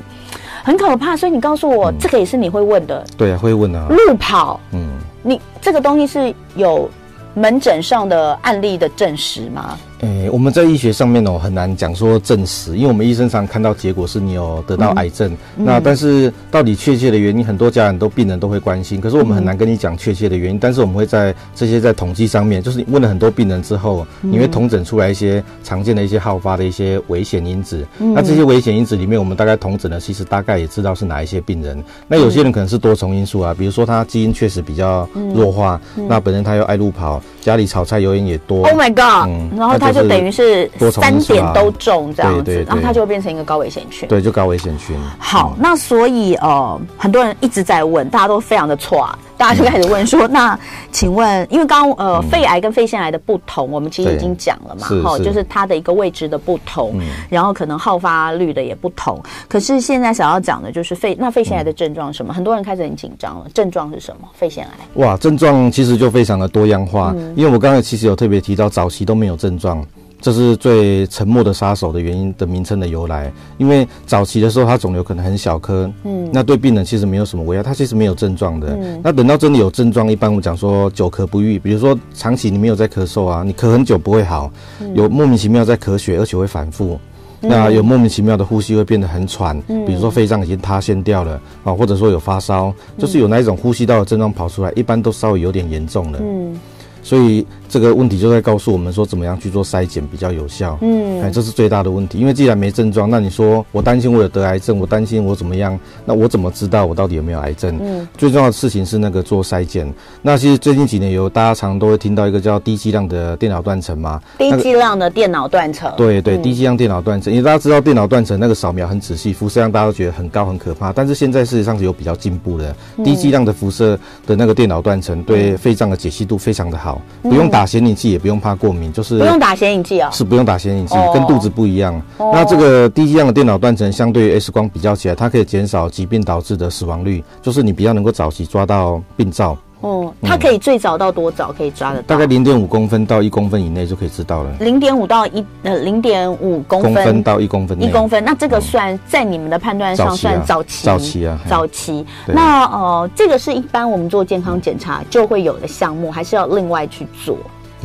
[0.65, 1.17] 很可怕。
[1.17, 3.05] 所以你告诉我，嗯、这个也是你会问的？
[3.17, 3.87] 对啊，会问啊。
[3.89, 4.89] 路跑，嗯，
[5.23, 6.89] 你这个东西是有
[7.35, 9.79] 门诊上的案例的证实吗？
[10.01, 39.86] 诶、欸，我们在医学上面哦，很难讲说证实，因为我们医生常看到结果是你有得到癌症，嗯、那但是到底确切的原因，很多家人都病人都会关心，可是我们很难跟你讲确切的原因，但是我们会在这些在统计上面，就是你问了很多病人之后，你会统整出来一些常见的一些好发的一些危险因子，嗯、那这些危险因子里面，我们大概统整了，其实大概也知道是哪一些病人，那有些人可能是多重因素啊，比如说他基因确实比较弱化，那本身他又爱路跑，家里炒菜油烟也多，Oh my God，、嗯、然后他。
[39.93, 44.09] 就等于是三点都中这样子，然后它就会变成一个高危险群。
[44.09, 44.97] 对，就高危险群。
[45.19, 50.59] 好，那所以呃，很多人一直在问，大家都非常的错，大家就开始问说，那
[50.91, 59.21] 请问，因为刚刚呃，肺癌跟肺腺癌的不同，我们其实已经讲了嘛，哈，就是它的一个位置的不同，然后可能好发率的也不同。
[59.49, 62.33] 可是现在想要讲的就是肺，那肺腺癌的症状是什么？
[62.33, 64.29] 很多人开始很紧张了，症状是什么？
[64.35, 64.71] 肺腺癌？
[64.95, 69.85] 哇，症状其实就非常的多样化，因为我刚才其实有特别提到，早期都没有症状。
[70.21, 78.77] 这是最沉默的杀手的原因的名称的由来，因为早期的时候，它肿瘤可能很小颗，嗯，那对病人其实没有什么危害，它其实没有症状的。
[78.81, 84.51] 嗯，那等到真的有症状，一般我们讲说久咳不愈，比如说长期你没有在咳嗽啊，你咳很久不会好，
[84.95, 86.99] 有莫名其妙在咳血，而且会反复，
[87.41, 96.59] 那有莫名其妙的呼吸会变得很喘，比如说肺脏已经塌陷掉了啊，或者说有发烧，就是有那一种呼吸道的症状跑出来，一般都稍微有点严重了，嗯，
[97.07, 97.47] 所以。
[97.69, 100.79] 这个问题就在告诉我们说，怎么样去做筛检比较有效。
[100.83, 102.17] 嗯，哎，这是最大的问题。
[102.17, 105.77] 因为既然没症状，那你说我担心我有得癌症，我担心我怎么样？
[106.05, 107.77] 那我怎么知道我到底有没有癌症？
[107.83, 109.93] 嗯，最重要的事情是那个做筛检。
[110.23, 114.23] 那其实最近几年有大家常都会听到一个叫低剂量的电脑断层嘛。
[114.39, 115.93] 低剂量的电脑断层。
[115.97, 120.93] 对对，低剂量电脑断层，因为大家知道电脑断层那个扫描很仔细，辐射量大家都觉得很高很可怕。
[120.93, 122.73] 但是现在事实上是有比较进步的，
[123.05, 128.37] 低剂量的辐射的那个电脑断层对肺脏的解析度非常的好，不用打显影剂，也不用。
[128.37, 132.01] 怕过敏就是不用打显影剂啊，是不用打显影剂，跟肚子不一样。
[132.19, 139.57] 那这个低剂量的电脑断层，相对于 X 光比较起来，它可以减少疾病导致的死亡率，就是你比较能够早期抓到病灶。
[139.81, 142.15] 哦，它可以最早到多早可以抓得到？
[142.15, 144.51] 大概零点五公分到一公分以内就可以知道了。
[144.61, 148.25] 零点五到一呃零点五公分到一公分，一公分。
[148.25, 150.85] 那这个算在你们的判断上算早期？
[150.85, 152.05] 早期啊，早期。
[152.27, 157.37] 那呃，这个是一般我们做健康检查就会有的项目，还是要另外去做？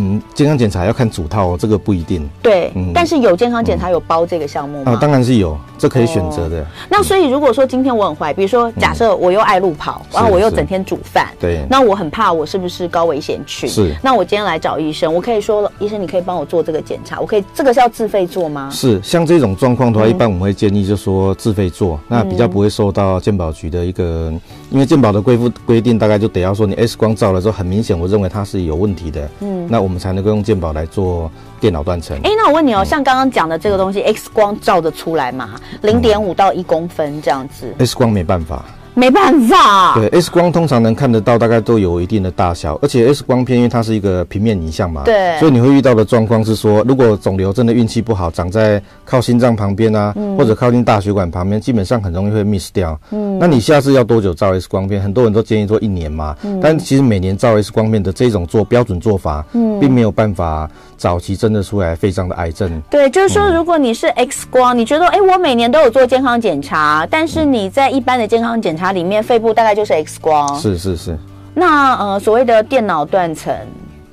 [0.02, 2.28] 嗯，健康检查要看主套哦，这个不一定。
[2.42, 4.94] 对，嗯，但是有健康检查有包这个项目吗？
[4.94, 6.66] 啊，当然是有，这可以选择的。
[6.90, 13.70] 那所以如果说今天我很坏，比如说假设我又爱路跑，然后我又整天煮饭，对，那我很怕我是不是高危险群？
[13.70, 13.94] 是。
[14.02, 18.70] 那我今天来找医生，我可以说，医生你可以帮我做这个检查，我可以这个是要自费做吗？
[18.72, 24.34] 是，像这种状况的话，一般我们会建议就说自费做，那比较不会受到健保局的一个，
[24.72, 31.30] 因为鉴宝的规复规定大概就得要说你 X 光照了之后很明显，我认为它是有问题的，嗯，那我们才能够用鉴宝来做
[31.60, 32.18] 电脑断层。
[32.24, 35.60] 哎，那我问你哦，像刚刚讲的这个东西，X 光照得出来吗？
[35.82, 37.76] 零点五到一公分这样子。
[37.80, 38.66] X 光没办法。
[38.94, 53.00] 没办法，对 X 光通常能看得到，大概都有一定的大小，而且 X 光片因为它是一个平面影像嘛，对，所以你会遇到的状况是说，如果肿瘤真的运气不好，长在靠心脏旁边啊，嗯、或者靠近大血管旁边，基本上很容易会 miss 掉。
[53.12, 55.02] 嗯，那你下次要多久照 X 光片？
[55.02, 62.82] 很多人都建议做一年嘛，嗯、但其实每年照 X 光片的这种做标准做法，嗯，并没有办法早期真的出来肺脏的癌症。
[62.90, 71.18] 对，就是说，如果你是 X 光，你觉得哎，我每年都有做健康检查，但是你在一般的健康检查里面，肺部大概就是 X 光，是是是。
[71.54, 73.54] 那呃，所谓的电脑断层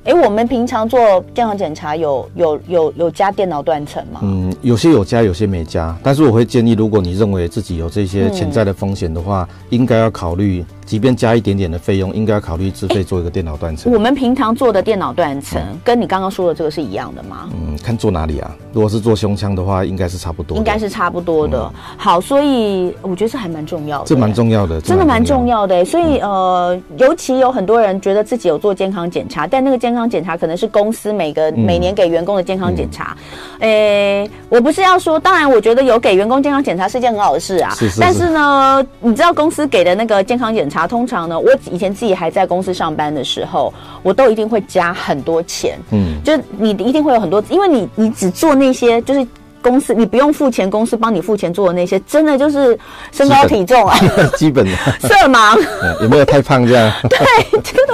[0.05, 4.19] 哎，我们平常做健康检查有有有有加电脑断层吗？
[4.23, 5.95] 嗯，有些有加，有些没加。
[6.01, 10.63] 但是我会建议，如果你认为自己有这些潜在的风险的话，嗯、应该要考虑。
[10.89, 13.93] 即便加一点点的费用，应该要考虑自费做一个电脑断层。
[13.93, 17.47] 我们平常做的电脑断层，跟你刚刚说的这个是一样的吗？
[17.53, 18.49] 嗯，看做哪里啊？
[18.73, 20.57] 如果是做胸腔的话，应该是差不多。
[20.57, 21.61] 应该是差不多的。
[21.61, 24.05] 嗯、好，所以我觉得这还蛮重要的。
[24.05, 25.85] 这蛮重要的，真的蛮重要的。
[25.85, 33.15] 所以呃，尤其有很多人觉得自己有做健康检查，但那个健康检查可能是公司每个、嗯、每年给员工的健康检查。
[33.59, 37.69] 诶，我不是要说，当然我觉得有给员工健康检查是一件很好的事啊。
[37.75, 38.01] 是是是。
[38.01, 40.78] 但是呢，你知道公司给的那个健康检查。
[40.87, 45.77] 通常呢，我以前自己还在公司上班的时候，我都一定会加很多钱。
[45.91, 49.27] 嗯，就是你一定会有很多，因为你你只做那些就是。
[49.61, 52.77] 公司你不用付钱，公司帮你付钱做的那些，真的就是
[53.11, 53.97] 身高体重啊，
[54.35, 55.57] 基本的 色盲，
[56.01, 56.91] 有没有太胖这样？
[57.09, 57.17] 对，
[57.61, 57.93] 真的，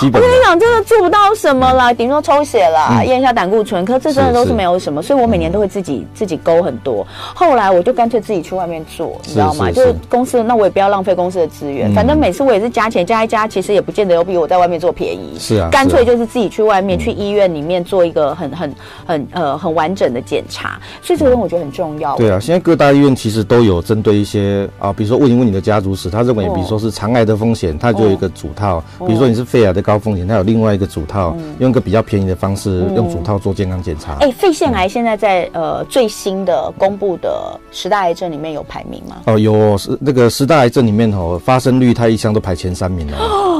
[0.00, 0.20] 基本。
[0.22, 7.06] 我跟你讲，真的做不到什么啦，顶多抽血啦，验一下胆固醇，可是这真的都是没有什么，所以我每年都会自己自己勾很多。
[7.34, 9.70] 后来我就干脆自己去外面做，你知道吗？
[9.70, 15.36] 就是公司，那我也不要浪费公司的资源，反正每次我也是加钱加一加，其实也不见得有比我在外面做便宜。
[15.38, 18.74] 是啊，干脆就是自己去外面去医院里面做一个很很
[19.06, 20.80] 很呃很完整的检查。
[21.02, 22.16] 所以这个我觉得很重要。
[22.16, 34.16] 对啊，现在各大医院其实都有针对一些啊，比如说问一问你的家族史，他认为比如说是肠癌的风险，他就有一个主套；比如说你是肺癌的高风险，他有另外一个主套，用一个比较便宜的方式用主套做健康检查。
[34.20, 39.16] 哎，肺腺癌现在在呃最新的公布的十大癌症里面有排名吗？
[39.26, 43.53] 哦，有，是那个十大癌症里面哦，发生率它一向都排前三名 哦。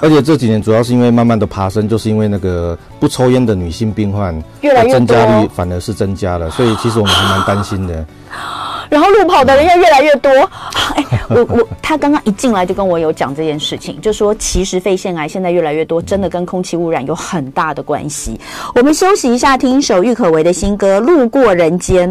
[0.00, 8.04] 而且这几年主要是因为慢慢的爬升，就是因为那个不抽烟的女性病患越来越多，增加率反而是增加了，所以其实我们还蛮担心的。
[8.90, 10.28] 然后路跑的人又越来越多。
[10.96, 18.40] 哎，我我他刚刚一进来就跟我有讲这件事情，就说其实肺腺癌现在越来越多，真的跟空气污染有很大的关系。
[18.74, 22.10] 我们休息一下，听一首郁可唯的新歌《路过人间》。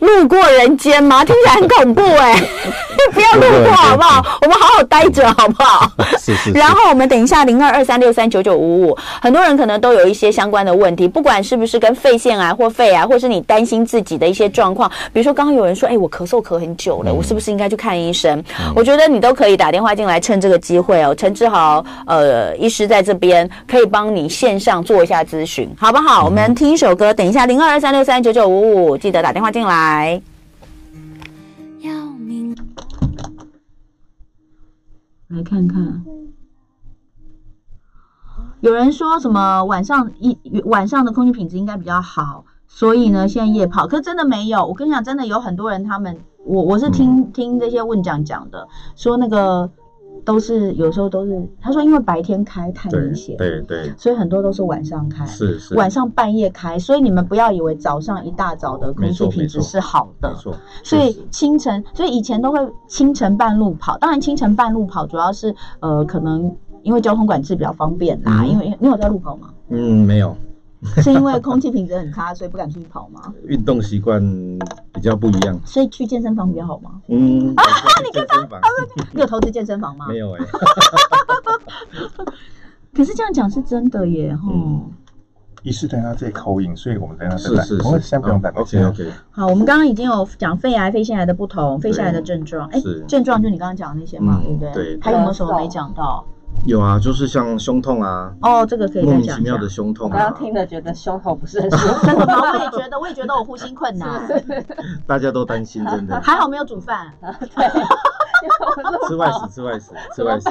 [0.00, 1.24] 路过人间吗？
[1.24, 2.48] 听起来很恐怖哎、欸！
[3.12, 4.38] 不要路过好不好？
[4.40, 5.90] 我们好好待着好不好？
[6.18, 6.50] 是是。
[6.52, 18.42] 然后我们等一下零二二三六三九九五五，很多人可能都有一些相关的问题，不管是不是跟肺腺癌或肺癌，或是你担心自己的一些状况，比如说刚刚有人说，哎，我咳嗽咳很久了，我是不是应该去看医生？
[18.74, 21.14] 我觉得你都可以打电话进来，趁这个机会哦。
[21.14, 26.24] 陈志豪呃医师在这边可以帮你线上做一下咨询，好不好？
[26.24, 30.22] 我们听一首歌，等一下零二二三六三九九五五，记得打电话进来。
[35.28, 36.04] 来，来看看，
[38.60, 44.66] 有人说什么晚上一晚上的空气品质应该比较好，所以呢，现在夜跑，可是真的没有。
[44.66, 49.70] 我跟你讲，真的有很多人，他们我我是听听这些问讲讲的，说那个。
[50.24, 69.48] 都是有时候都是，他说因为白天开太明显，对对，所以很多都是晚上开，是是，晚上半夜开，所以你们不要以为早上一大早的空气品质是好的，没错，所以清晨，所以以前都会清晨半路跑，当然清晨半路跑主要是呃可能因为交通管制比较方便啦，因为你有在路口吗？
[69.68, 70.36] 嗯，没有。
[71.02, 73.32] 是因为空气品质很差，所以不敢出去跑吗？
[73.46, 74.20] 运动习惯
[74.92, 77.00] 比较不一样，所以去健身房比较好吗？
[77.08, 77.62] 嗯， 啊，
[78.04, 80.06] 你看他，他说你有投资健身房吗？
[80.12, 80.46] 没有哎、欸。
[82.94, 84.90] 可是这样讲是真的耶，哈、嗯。
[85.62, 88.52] 医师等下再口音，所以我们等下是是是，先不用等。
[88.54, 89.10] OK OK。
[89.30, 94.72] 好，我们刚刚已经有讲肺癌、肺腺癌的不同，肺腺癌的症状，哎，症状就你刚刚讲的那些嘛，对不对？
[94.74, 94.98] 对。
[95.00, 96.22] 还有没有什么没讲到？
[96.66, 100.08] 有啊，就是像胸痛啊，哦，这个可以莫名其妙的胸痛。
[100.08, 102.40] 刚刚听了觉得胸口不是很舒服，真的吗？
[102.52, 104.08] 我也觉得，我也觉得我呼吸困难。
[105.06, 106.18] 大家都担心，真的。
[106.22, 107.12] 还好没有煮饭。
[107.20, 109.08] 对。
[109.08, 110.48] 吃外食， 吃外食，吃外食。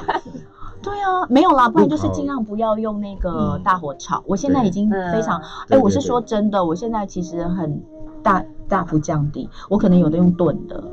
[0.81, 4.21] 对啊，没有啦，不然就是尽量不要用那个大火炒。
[4.27, 7.81] 我现在已经非常，哎，我是说真的，我现在其实很
[8.21, 8.43] 大。
[8.73, 10.83] 大幅降低，我可能有的用炖的，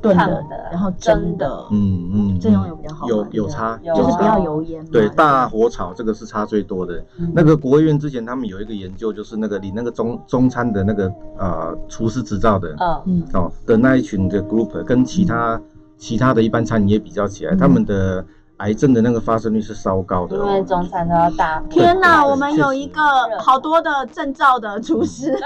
[0.00, 4.86] 炖的，然后蒸的，嗯嗯，这种有比较好，有有差，就是不要油烟。
[4.92, 7.04] 对，大火炒这个是差最多的。
[7.34, 13.24] 那个国务院之前他们有一个研究，就是那个你那个中中餐的那个呃厨师执照的，嗯。
[13.34, 15.60] 哦的那一群的 group，跟其他
[15.98, 18.24] 其他的一般餐饮业比较起来，他们的。
[18.58, 21.60] 癌症的那个发生率是稍高的，因为中餐都要大。
[21.68, 23.00] 天哪，我们有一个
[23.38, 25.38] 好多的证照的厨师，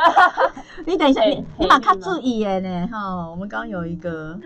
[0.86, 3.28] 你等一下，你你把他注意耶呢哈。
[3.28, 4.38] 我们刚刚有一个，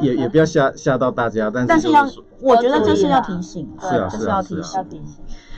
[0.00, 2.06] 也也不要吓吓到大家，但是但是要，
[2.40, 4.84] 我觉得这是要提醒，是啊是要提醒。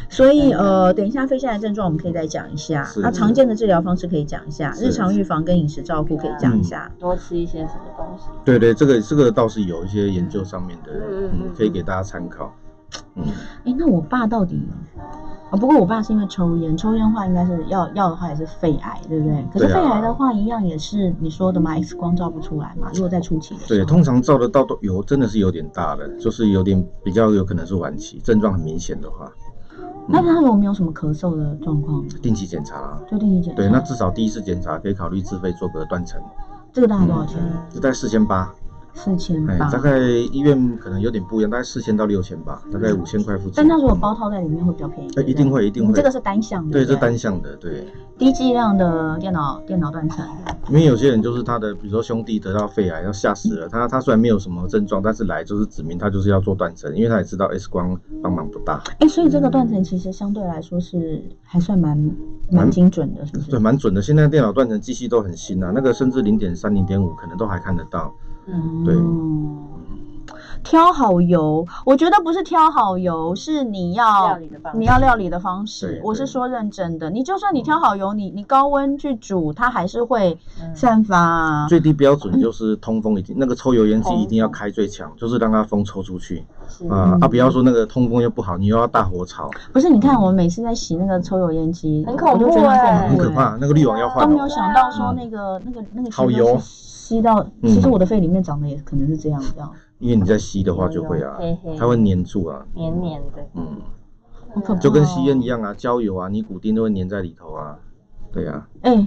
[0.09, 8.27] 所以呃，等一下肺腺癌症状我们可以再讲一下，那常见的治疗方式可以讲一下，日常预防跟饮食照顾可以讲一下，多吃一些什么东西。
[8.44, 12.53] 对对，这个这个倒是有一些研究上面的，嗯，可以给大家参考。
[13.16, 13.25] 嗯，
[13.66, 14.66] 哎，那我爸到底
[15.51, 19.44] 哦，不过我爸是因为抽烟，抽烟的话应该是要要的话也是肺癌，对不对？
[19.53, 22.90] 可是肺癌的话一样也是你说的嘛，X 光照不出来嘛。
[22.94, 29.31] 如果在初期的时候，对，通常照得到都有，真的是有点大的，就是有点比较有可能是晚期，症状很明显的话。
[30.11, 33.57] 那他如果没有什么咳嗽的状况，定期检查，就定期检查。
[33.57, 36.18] 对，那至少第一次检查可以考虑自费做个断层。
[36.73, 37.38] 这个大概多少钱？
[37.71, 38.51] 只在四千八。
[38.94, 43.53] 四千八，大概医院可能有点不一样，大概四千到六千吧，大概五千块附近。
[43.57, 45.11] 但它如果包套在里面会比较便宜。
[45.27, 45.92] 一定会，一定会。
[45.92, 46.72] 这个是单向的。
[46.72, 47.87] 对，是单向的，对。
[48.18, 50.27] 低剂量的电脑电脑断层。
[50.68, 53.68] 因为有些人就是他的，比如说兄弟得到肺癌，要吓死了。
[53.68, 58.83] 他他虽然没有什么症状，但是来就是指明他就是要做断层，因为他也知道 X 光帮忙不大。
[58.98, 62.11] 哎，所以这个断层其实相对来说是还算蛮
[62.51, 63.51] 蛮精准的，是不是？
[63.53, 64.03] 对，蛮准的。
[64.03, 68.12] 现在电脑断层机器都很新啊，那个甚至零点三、零点五可能都还看得到。
[68.49, 68.97] 嗯，对。
[70.65, 74.39] 挑好油，我觉得不是挑好油，是你要
[74.75, 75.99] 你要料理的方式。
[76.05, 80.37] 我是说认真的，你就算你挑好油，你你高温去煮，它还是会
[80.75, 81.67] 散发。
[81.69, 86.45] 最低标准就是通风，一定那个抽油烟机一定要开最强，就是让它风抽出去
[86.91, 87.29] 啊啊！
[87.29, 89.49] 不要说那个通风又不好，你又要大火炒。
[89.73, 94.27] 不是，你看我们每次在洗那个抽油烟机，很恐怖哎，很可怕，那个滤网要换。
[94.27, 96.61] 都没有想到说那个那个那个好油
[97.09, 99.73] 吸到，其实我的肺里面长的也可能是这样这样。
[99.99, 101.38] 因为你在吸的话就会啊，
[101.79, 103.81] 它会粘住啊，黏黏的，嗯，
[104.79, 107.79] 就跟吸烟一样啊，焦油啊、尼古丁都会粘在里头啊，
[108.31, 108.68] 对啊。
[108.83, 109.07] 哎，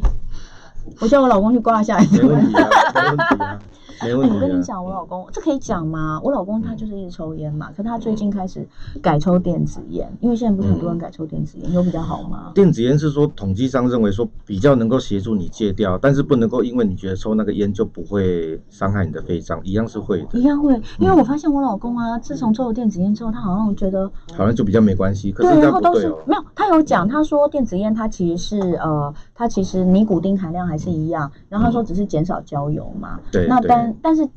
[0.99, 3.59] 我叫我老公去刮一下，没问题啊，没问题啊。
[4.03, 4.35] 没问题。
[4.35, 6.19] 我跟你讲，我老公这可以讲吗？
[6.23, 8.67] 我老公他就是一直抽烟嘛，可是他最近开始
[9.01, 12.51] 改抽电子烟，因为现在不是很多人改抽电子烟，有比较好吗？
[12.55, 20.39] 电子烟是说统计上认为说比较能够协助你戒掉，但是不能够因为你觉得抽那个烟就不会伤害你的肺脏，一样是会的。
[20.39, 25.31] 一样会，因为我发现我老公啊，自从抽了电子烟之后，他好像觉得好像就比较没关系。
[25.31, 33.19] 可是然后都是没有，他有讲，他说电子烟它其实是呃，它其实尼古丁含量还是一样，然后他说只是减少焦油嘛。
[33.31, 33.47] 对。
[33.47, 34.29] 那但但是。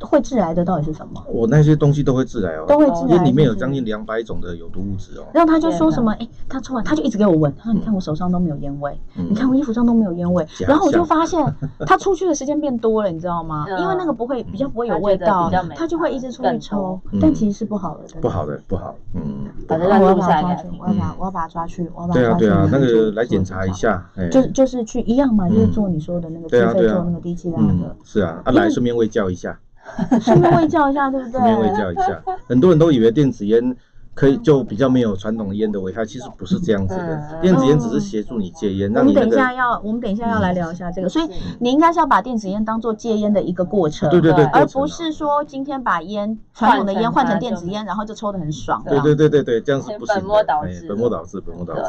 [0.00, 1.22] 会致癌的到底是什么？
[1.28, 5.24] 我那些东西都会致癌哦，都会致癌，因为里面有将近两百种的有毒物质哦。
[5.32, 10.46] 然后他就说什么，哎，他抽完他就一直给我闻，他说你看我手上都没有烟味，你看我衣服上都没有烟味。
[10.66, 11.44] 然后我就发现
[11.86, 13.66] 他出去的时间变多了，你知道吗？
[13.78, 18.94] 因为那个不会比较不会有味道，他就会一直出去抽，但其实是不好的，不好的，不好。
[19.14, 27.96] 嗯，反正我要把他抓去，我要把我要把他抓去，我要把对啊对啊，那个来检查一下，就就是去一样嘛，就是做你说的那个自费做那个低剂量的。
[28.04, 29.58] 是啊，啊来顺便喂教一下。
[30.20, 31.40] 顺便卫教一下，对不对？
[31.40, 33.76] 顺便卫教一下，很多人都以为电子烟
[34.14, 37.38] 可以就比较没有传统烟的危害，其实不是这样子的。
[37.40, 38.92] 电子烟只是协助你戒烟。
[38.92, 48.82] 那你等一下要，我们等一下要来聊一下这个，所以你应该是要把电子烟当做戒烟的一个过程，对对对，而不是说今天把烟传统的烟换成电子烟，然后就抽的很爽。
[48.84, 50.16] 对对对对对，这样是不行。
[50.16, 51.82] 本末倒置，本末倒置，本末倒置。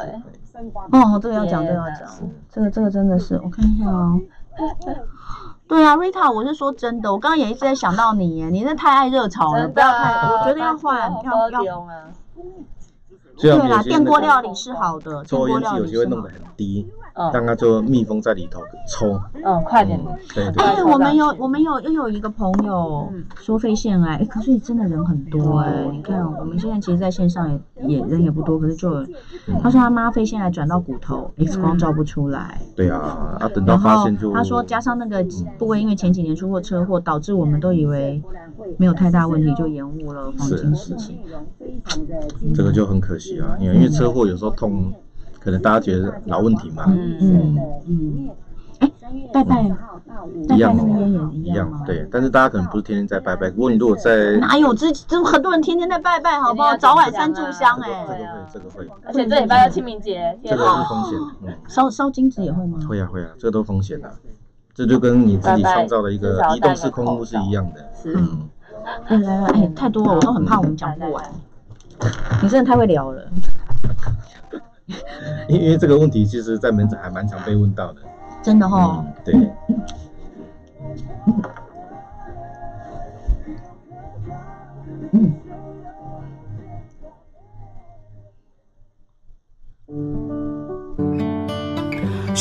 [0.92, 2.08] 哦，这个要讲，这个要讲，
[2.52, 4.20] 这个这个真的是，我看一下哦。
[5.70, 11.88] 对啊，Rita，我是说真的，我刚刚也一直在想到你耶，你那太爱热炒了，不要太，我觉得要换，要要。
[13.40, 16.92] 对啦，电锅料理是好的，抽烟机有机会弄得很低，
[17.34, 19.20] 让它就密封在里头抽。
[19.44, 20.00] 嗯，快点。
[20.34, 20.64] 对对。
[20.64, 29.06] 哎，我们有我们有又有一个朋友说肺腺癌，哎，可是真的人很多哎，你看我们现在其实在线上也也人也不多，可是就
[29.62, 32.60] 他说他妈肺腺癌转到骨头，X 光照不出来。
[32.76, 34.32] 对啊，啊等到发现就。
[34.34, 35.26] 他说加上那个
[35.58, 38.22] 部位，因为前几年出过车祸，导致我们都以为
[38.78, 41.20] 没有太大问题，就延误了黄金时期。
[42.54, 43.58] 这个就很可惜啊。
[43.60, 44.94] 因为因为车祸有时候痛，
[45.40, 46.86] 可能大家觉得老问题嘛。
[46.88, 48.30] 嗯嗯嗯。
[48.80, 48.90] 哎，
[49.34, 49.74] 拜拜，拜拜
[50.48, 51.84] 那个烟也一样。
[51.86, 53.50] 对，但是大家可能不是天天在拜拜。
[53.50, 56.78] 不过你如果在哪有这这很多人天天在拜拜，好不好？
[56.78, 57.90] 早晚三炷香，哎。
[58.54, 58.90] 这个会，这个会。
[59.06, 61.20] 而且这礼拜要清明节，这个是风险。
[61.68, 62.80] 烧烧金纸也会吗？
[62.88, 64.10] 会啊会啊，这个都风险的。
[64.74, 67.86] 这就跟你自己创造的一个移动式空屋是一样的。
[68.02, 68.14] 是。
[69.10, 71.22] 来来来，哎，太多了，我都很怕我们讲不完。
[72.42, 73.22] 你真的太会聊了，
[75.48, 78.02] 因为这个问题其实，在门诊还蛮常被问到的。
[78.42, 79.36] 真的哈、嗯，对。
[85.12, 85.34] 嗯。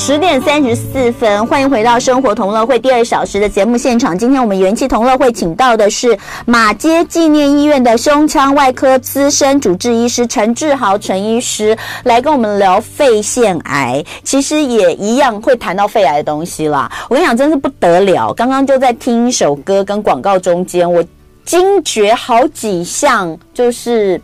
[0.01, 4.17] 十点三十四分，欢迎回到生活同乐会第二小时的节目现场。
[4.17, 14.03] 今天我们元气同乐会请到的是马街纪念医院的胸腔外科资深主治医师陈志豪陈医师，来跟我们聊肺腺癌。
[14.23, 16.91] 其实也一样会谈到肺癌的东西啦。
[17.11, 18.33] 我跟你讲，真是不得了。
[18.33, 21.05] 刚刚就在听一首歌跟广告中间，我
[21.45, 24.19] 惊觉好几项，就是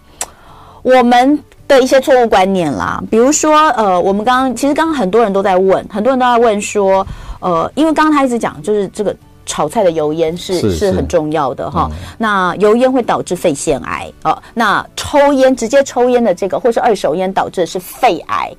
[0.83, 1.37] 我们。
[1.67, 7.07] 的一些错误观念啦，比如说，呃，我们刚刚其实刚刚很多人都在问，很多人都在问说，
[7.41, 9.15] 呃，因为刚刚他一直讲，就是这个。
[9.55, 14.37] 炒菜的油烟是是，是很重要的哈，嗯、那油烟会导致肺腺癌哦。
[14.53, 18.53] 那抽烟直接抽烟的这个，或是二手烟导致的是肺癌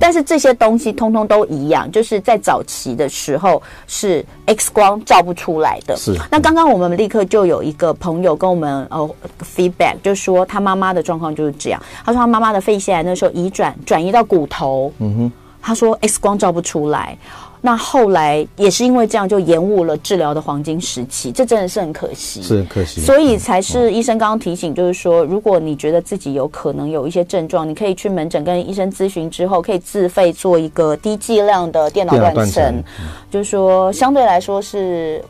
[0.00, 5.96] 但是这些东西通通都一样，就是在早期的时候是 X 光照不出来的。
[5.96, 6.18] 是。
[6.28, 9.08] 那刚刚我们立刻就有一个朋友跟我们呃
[9.54, 11.80] feedback，就说他妈妈的状况就是这样。
[12.04, 15.32] 他说他妈妈的肺腺癌那时候移转转移到骨头，嗯哼，
[15.62, 17.16] 他说 X 光照不出来。
[17.64, 23.00] 那后来也是因为这样，就延误了治疗的黄金时期，这真的是很可惜，是很可惜。
[23.00, 32.82] 所以才是医生刚刚提醒，就是说，如果你觉得自己有可能有一些症状，你可以去门诊跟医生咨询之后，可以自费做一个低剂量的电脑断层，
[33.30, 35.24] 就是说相对来说是。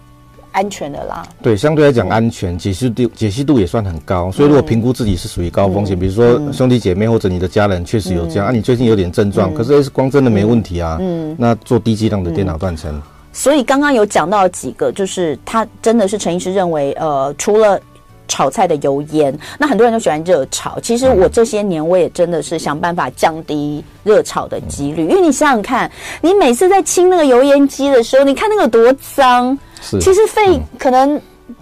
[0.52, 13.00] 安全的啦，对，相对来讲安全，解析度解析度也算很高，所以如果评估自己是属于高风险，嗯、比如说兄弟姐妹或者你的家人确实有这样，嗯、啊，你最近有点症状，嗯、可是 X 光真的没问题啊，嗯，那做低剂量的电脑断层。
[13.32, 17.80] 所以刚刚有讲到几个，就是他真的是陈医师认为，呃，除了
[18.32, 25.90] 炒菜的油烟，那很多人都喜欢热炒，其实我这些年我也真的是想办法降低热炒的几率，嗯、因为你想想看，
[26.22, 29.58] 你每次在清那个油烟机的时候，你看那个多脏。
[30.00, 31.20] 其实肺可能。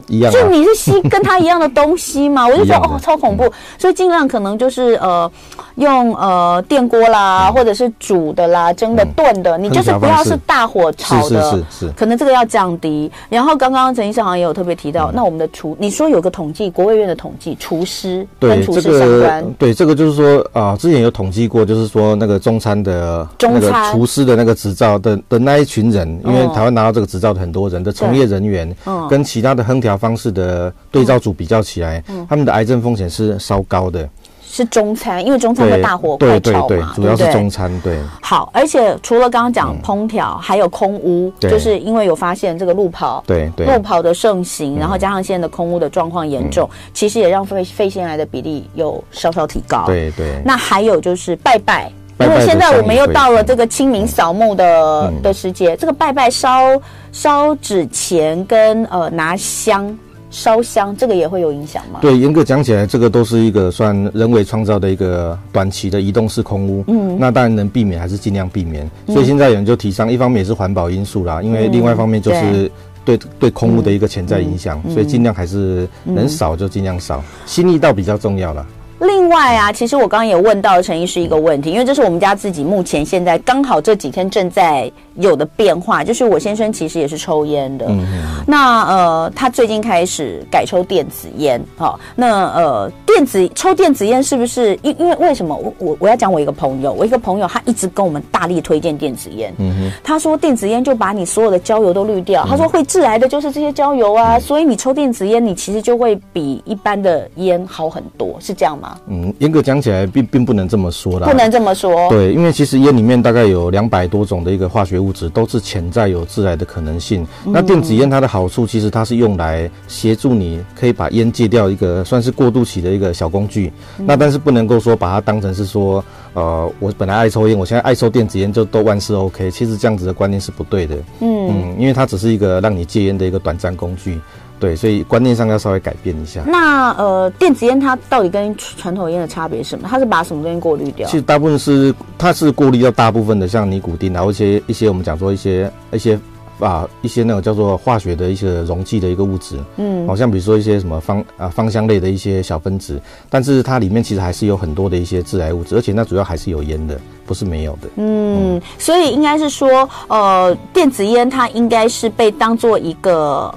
[0.08, 2.46] 一样，就你是吸跟他一样的东西嘛？
[2.46, 5.30] 我就觉得哦，超恐怖，所以尽量可能就是呃，
[5.76, 13.10] 用呃电锅啦，或者是煮的啦、蒸的、炖的，你就是不要是大火炒的，是是是，可能这个要降低。
[13.28, 28.74] 然后刚刚陈医生好像也有特别提到，那我们的厨，你说有个统计，国卫院的统计，厨师跟厨师相关，对这个就是说啊，之前有统计过，就是说那个中餐的那个厨师的那个执照的的那一群人，因为台湾拿到这个执照的很多人的从业人员，
[29.08, 34.06] 跟其他的烹调方式的对照组比较起来，嗯，他们的癌症风险是稍高的。
[34.52, 37.96] 是中餐，因为中餐的大火快炒嘛，对对对，主要是中餐，对。
[38.20, 49.86] 好，而且除了刚刚讲烹调，还有空屋，就是因为有发现这个路跑，对对，路跑的盛行，然后加上现在的空屋的状况严重，其实也让肺肺腺癌的比例有稍稍提高。
[49.86, 50.42] 对对。
[50.44, 51.90] 那还有就是拜拜，
[52.20, 56.80] 因为现在我们又到了这个清明扫墓的的时节，这个拜拜烧
[57.12, 59.96] 烧纸钱跟呃拿香。
[60.32, 61.98] 烧香这个也会有影响吗？
[62.00, 66.84] 对，严格讲起来，这个都是一个算人为创造的一个短期的移动式空屋。
[66.86, 68.88] 嗯，那当然能避免还是尽量避免。
[69.08, 72.70] 嗯、所以现在有人就提倡，一方面也是环保因素啦，因为另外一方面就是
[73.04, 78.64] 对对，对空屋的一个潜在影响，嗯、所以尽量还是能少就尽量少，心意倒比较重要啦。
[79.00, 95.56] 另外啊，其实我刚刚也问到陈医师一个问题，因为这是我们家自己目前现在刚好这几天正在有的变化，就是我先生其实也是抽烟的，嗯哼，那呃，他最近开始改抽电子烟，好，那呃，电子抽电子烟是不是因因为为什么？
[95.56, 108.89] 我我我要讲我一个朋友，我一个朋友他一直跟我们大力推荐电子烟，嗯哼，他说电子烟就把你所有的焦油都滤掉，他说会致癌的就是这些焦油啊，所以你抽电子烟你其实就会比一般的烟好很多，是这样吗？
[109.06, 111.26] 嗯，严格讲起来，并并不能这么说啦。
[111.26, 112.08] 不能这么说。
[112.08, 117.26] 对，因为其实烟里面大概有两百多种的一个化学物质，都是潜在有致癌的可能性。
[117.46, 123.72] 嗯、那电子烟它的好处，其实它是用来协助你可以把烟戒掉一个算是过渡期的一个小工具。
[123.98, 129.50] 嗯、那但是不能够说把它当成是说，呃，我本来爱抽烟，我现在爱抽电子烟就都万事 OK。
[129.50, 130.96] 其实这样子的观念是不对的。
[131.20, 134.20] 嗯嗯，因为它只是一个让你戒烟的一个短暂工具。
[134.60, 136.42] 对，所以观念上要稍微改变一下。
[136.46, 139.88] 那呃，电子烟它到底跟传统烟的差别是什么？
[139.90, 141.08] 它是把什么东西过滤掉？
[141.08, 146.20] 其实大部分是它是过滤掉大部分的，像尼古丁，然后一些一些我们讲说一些一些
[146.58, 153.00] 啊一些那种叫做化学的一些溶剂的一个物质，嗯，好像比如说一些什么芳啊芳香类的一些小分子，
[153.30, 157.88] 但是它里面其实还是有很多的一些致癌物质，而且那主要还是有烟的，不是没有的。
[157.96, 163.54] 嗯，嗯所以应该是说，呃，电子烟它应该是被当做一个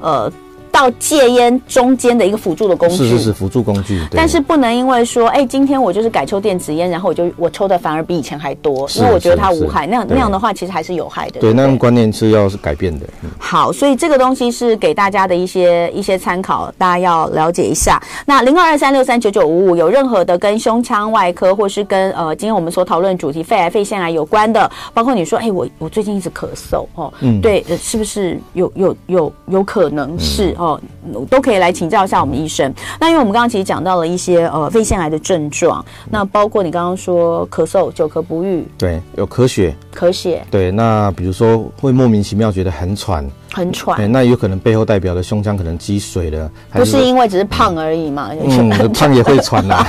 [0.00, 0.32] 呃。
[0.76, 11.40] 到戒烟中间的一个辅助的工具，是是是辅助工具，但是不能因为说，哎，今天我就是改抽电子烟，然后我就我抽的反而比以前还多，因为我觉得它无害，那样那样的话其实还是有害的。
[11.40, 13.06] 对，那种观念是要是改变的。
[13.38, 17.98] 好，所以这个东西是给大家的一些一些参考，大家要了解一下。
[18.26, 30.65] 那零二二三六三九九五五有任何的跟胸腔外科或是跟呃今天我们所讨论主题肺癌、肺腺癌有关的，包括你说，哎，我我最近一直咳嗽哦，嗯，对，是不是有有有有可能是哦？
[30.66, 30.80] 哦，
[31.30, 32.72] 都可以来请教一下我们医生。
[33.00, 40.70] 那因为我们刚刚其实讲到了一些呃肺腺癌的症状，那包括你刚刚说咳嗽、久咳不愈，对，有咳血，咳血，对。
[40.70, 48.30] 那比如说会莫名其妙觉得很喘，很喘，对，那有可能背后代表的胸腔可能积水了，不是因为只是胖而已嘛？
[48.44, 49.86] 嗯，胖也会喘啦，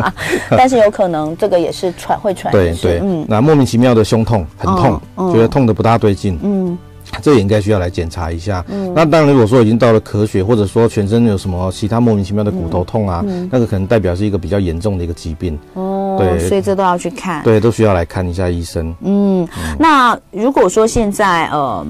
[0.50, 6.76] 但是有可能这个也是喘会喘，对对，嗯，那莫名其妙的胸痛，很痛，哦、觉得痛的不大对劲，嗯，
[7.22, 8.64] 这也应该需要来检查一下。
[8.68, 15.58] 嗯，那当然如果说已经到了咳血，或者说全身有什么其他莫名其妙的骨头痛啊，嗯嗯、那个可能代表是一个比较严重的一个疾病。
[15.74, 18.94] 哦，对，所以这都要去看，对，都需要来看一下医生。
[19.02, 21.86] 嗯，嗯那如果说现在呃。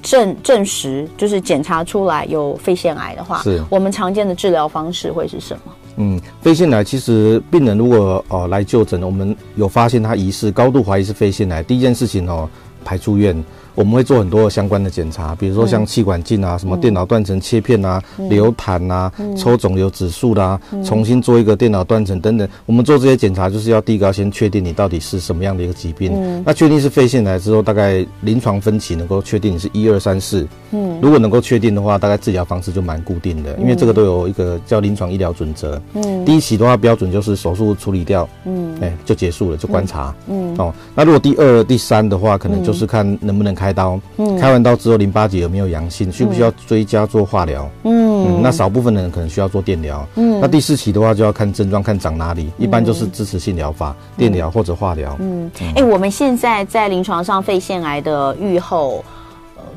[0.00, 5.72] 证证实就是检查出来有肺腺癌的话，是我们常见的治疗方式会是什么？
[5.96, 12.48] 嗯，肺腺癌其实病人如果呃来就诊，我们有发现他疑似高度怀疑是肺腺癌，第一件事情哦
[12.84, 13.44] 排出院。
[13.78, 22.48] 我们会做很多相关的检查，比如说像气管镜啊、嗯、什么电脑断层切片啊、嗯、流痰啊、嗯、抽肿瘤指数啦，嗯、重新做一个电脑断层等等。
[22.66, 26.10] 我们做这些检查，就是要第一个要先确定你到底是什么样的一个疾病。
[26.12, 30.44] 嗯、那确定是肺腺癌之后，大概临床分期能够确定你是一二三四。
[30.72, 35.80] 嗯，如果能够确定的话，大概治疗方式就蛮固定的，因为这个都有一个叫临床医疗准则。
[35.94, 40.12] 嗯，第一期的话标准就是手术处理掉，嗯，哎、欸、就结束了，就观察。
[40.26, 43.67] 嗯，嗯哦，那如果第二、第三的话，可能就是看能不能开。
[43.68, 47.68] 开刀，嗯，开完刀之后淋巴结有没有阳性，需不需要追加做化疗？
[47.84, 50.06] 嗯，嗯，那少部分的人可能需要做电疗。
[50.14, 55.14] 嗯，那第四期的话就要看症状，看长哪里，一般就是支持性疗法，嗯、电疗或者化疗。
[55.20, 59.04] 嗯，哎、我们现在在临床上肺腺癌的预后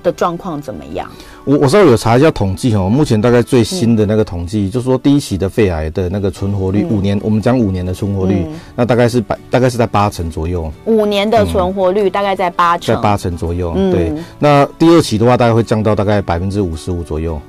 [0.02, 1.12] 的状况怎么样？
[1.44, 10.72] 我我稍微有查一下统计哦，目前大概最新的那个统计，嗯、就是说第一期的肺癌的那个存活率，五、嗯、年，我们讲五年的存活率，嗯、那大概是百，大概是在八成左右。
[10.86, 13.74] 五年的存活率大概在八成，在八成左右。
[13.76, 17.40] 嗯、对，那第二期的话，大概会降到大概百分之五十五左右。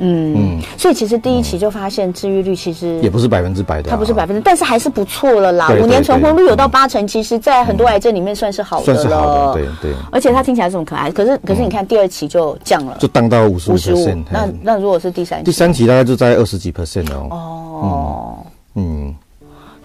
[0.00, 5.70] 嗯嗯，所以其实第一期就发现治愈率其实也不是百分之百的，它不是百分之，但是还是不错了啦。
[5.80, 8.98] 五年存活率有到八成，其实在很多癌症里面算是好的了。
[8.98, 9.92] 算是好的，对对。
[10.10, 14.24] 而且它听起来这么可爱，可是可是你看第二期就降了，就降到五十五 percent。
[14.30, 17.28] 那那如果是第三期，第三期大概就在二十几 percent 哦。
[17.30, 18.38] 哦，
[18.74, 19.14] 嗯。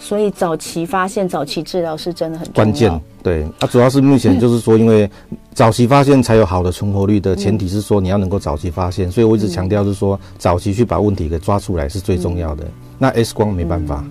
[0.05, 3.01] 所以早期发现、早期治疗是真的很关键。
[3.23, 5.09] 对，它、啊、主要是目前 就是说，因为
[5.55, 9.11] 早期发现才有好的存活率的前提是说，你要能够早期发现。
[9.11, 12.63] 所以我一直强调是说，早期去把问题给抓出来是最重要的。
[12.97, 14.03] 那 X 光没办法。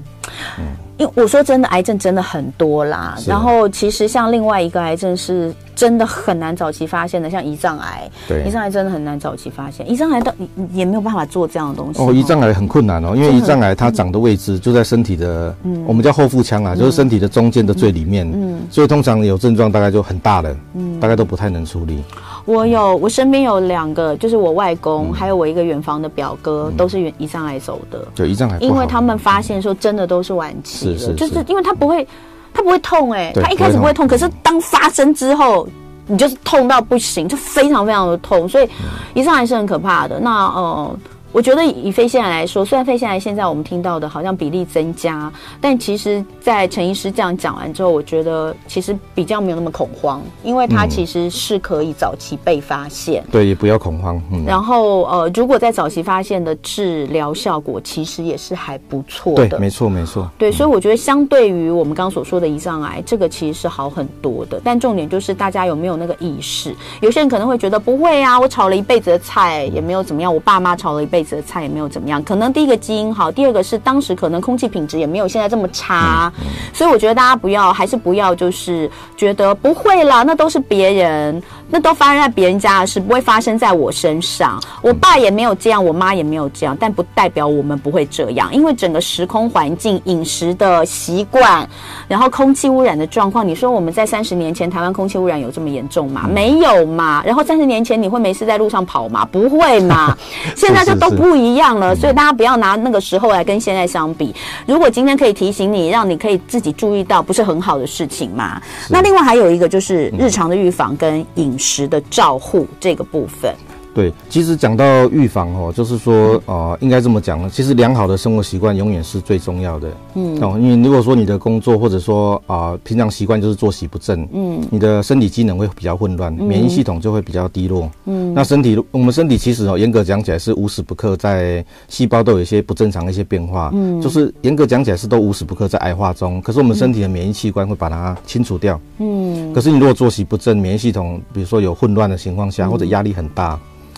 [0.59, 0.64] 嗯。
[0.97, 3.16] 因为我说真的，癌症真的很多啦。
[3.26, 8.09] 然后其实像另外一个癌症是真的很难早期发现的，像胰脏癌。
[8.28, 9.85] 对，胰脏癌真的很难早期发现。
[9.89, 10.32] 胰脏癌到
[10.72, 12.01] 也没有办法做这样的东西。
[12.01, 18.30] 哦，胰脏癌很困难哦，因为胰脏癌它长的位置就在身体的，嗯，我们叫后腹腔啊，就是身体的中间的最里面。
[18.32, 22.05] 嗯，所以通常有症状大概就很大了，嗯，大概都不太能处理。
[22.45, 28.07] 我有，我身边有两个，就是我外公，还有我一个远房的表哥，都是胰胰脏癌走的。
[28.14, 32.07] 对，胰脏癌，因为他们发现说真的都是晚期了，是是是，就是因为他不会，
[32.53, 35.66] 他不会痛哎，他一开始不会痛，可是当发生之后，
[36.07, 38.68] 你就是痛到不行，就非常非常的痛，所以
[39.14, 40.20] 胰脏癌是很可怕的。
[40.20, 40.97] 那呃。
[41.35, 53.20] 我觉得以肺腺癌来说，虽然肺腺癌现在我们听到的好像比例增加，但其实，在陈医师这样讲完之后，我觉得其实比较没有那么恐慌，因为它其实是可以早期被发现。
[53.24, 54.22] 嗯、对，也不要恐慌。
[54.30, 54.45] 嗯。
[54.47, 59.49] 然后呃，如果在早期发现的治疗效果，其实也是还不错的。
[59.49, 60.30] 对，没错，没错。
[60.39, 64.61] 对，所以我觉得相对于我们刚刚所说的胰脏癌，这个其实是好很多的。
[64.62, 66.72] 但重点就是大家有没有那个意识？
[67.01, 71.35] 有些人可能会觉得不会啊，我炒了一辈子的菜也没有怎么样，我爸妈炒了一辈子。
[71.35, 84.62] 的菜也没有怎么样，可能第一个基因好，第二个是当时可能空气品质也没有现在这么差，嗯嗯、所以我觉得大家不要，还是不要，就是觉得不会啦，那都是别人，那都发生在别人家的事，不会发生在我身上。
[84.81, 91.68] 我爸也没有这样，我妈也没有这样，但不代表我们不会这样，因为整个时空环境、饮食的习惯，
[92.07, 96.27] 然后空气污染的状况，你说我们在三十年前台湾空气污染有这么严重吗？
[96.27, 97.25] 嗯、没有嘛。
[97.27, 99.27] 然后三十年前你会没事在路上跑吗？
[99.33, 100.16] 不会嘛。
[100.55, 101.13] 现在就都。
[101.16, 104.34] 不一样了，所以大家不要拿那个时候来跟现在相比。
[104.66, 108.60] 如果今天可以提醒你，让你可以自己注意到，不是很好的事情嘛？
[108.88, 113.54] 那另外还有一个就是日常的预防跟饮食的照护这个部分。
[113.95, 117.49] 对，其实讲到预防哦，就是说，呃，应该这么讲呢。
[117.51, 119.88] 其实良好的生活习惯永远是最重要的。
[120.14, 127.88] 嗯，哦，因为如果说你的工作或者说啊、呃，平常习惯就是作息不正，嗯，你的身体机能会比较混乱，免疫系统就会比较低落。
[128.07, 133.70] 嗯，那身体，我们身体其实哦，严格讲起来是无时不刻在细胞都有一些不正常的一些变化。
[133.74, 136.42] 嗯，就是严格讲起来是都无时不刻在癌化中。
[136.42, 138.80] 可是我们身体的免疫器官会把它清除掉。
[138.99, 143.57] 嗯，可是你如果作息不正，免疫系统比如说有混乱的情况下，或者压力很大。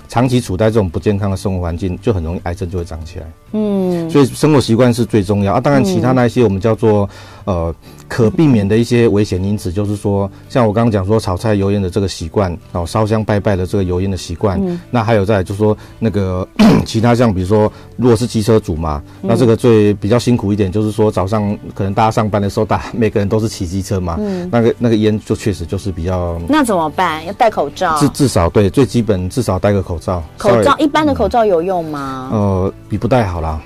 [0.09, 3.27] 长期处在这种不健康的生活环境，就很容易癌症就会长起来。
[3.53, 5.61] 嗯，所以生活习惯是最重要啊。
[5.61, 7.09] 当然，其他那些我们叫做
[7.47, 7.75] 呃
[8.07, 16.47] 可避免的一些危险因子，就是说，像我刚刚讲说炒菜油烟的这个习惯，然后烧香拜拜的这个油烟的习惯，嗯、那还有在就是说那个
[16.85, 27.25] 其他像比如说，如果是机车族嘛，嗯、那这个最比较辛苦一点，就是说早上可能大家上班的时候，大家每个人都是骑机车嘛，嗯，那个那个烟就确实就是比较，那怎么办？
[27.27, 32.29] 要戴口罩，至至少对最基本至少戴个口罩，口罩一般的口罩有用吗？
[32.33, 33.61] 嗯、呃，比不戴好啦。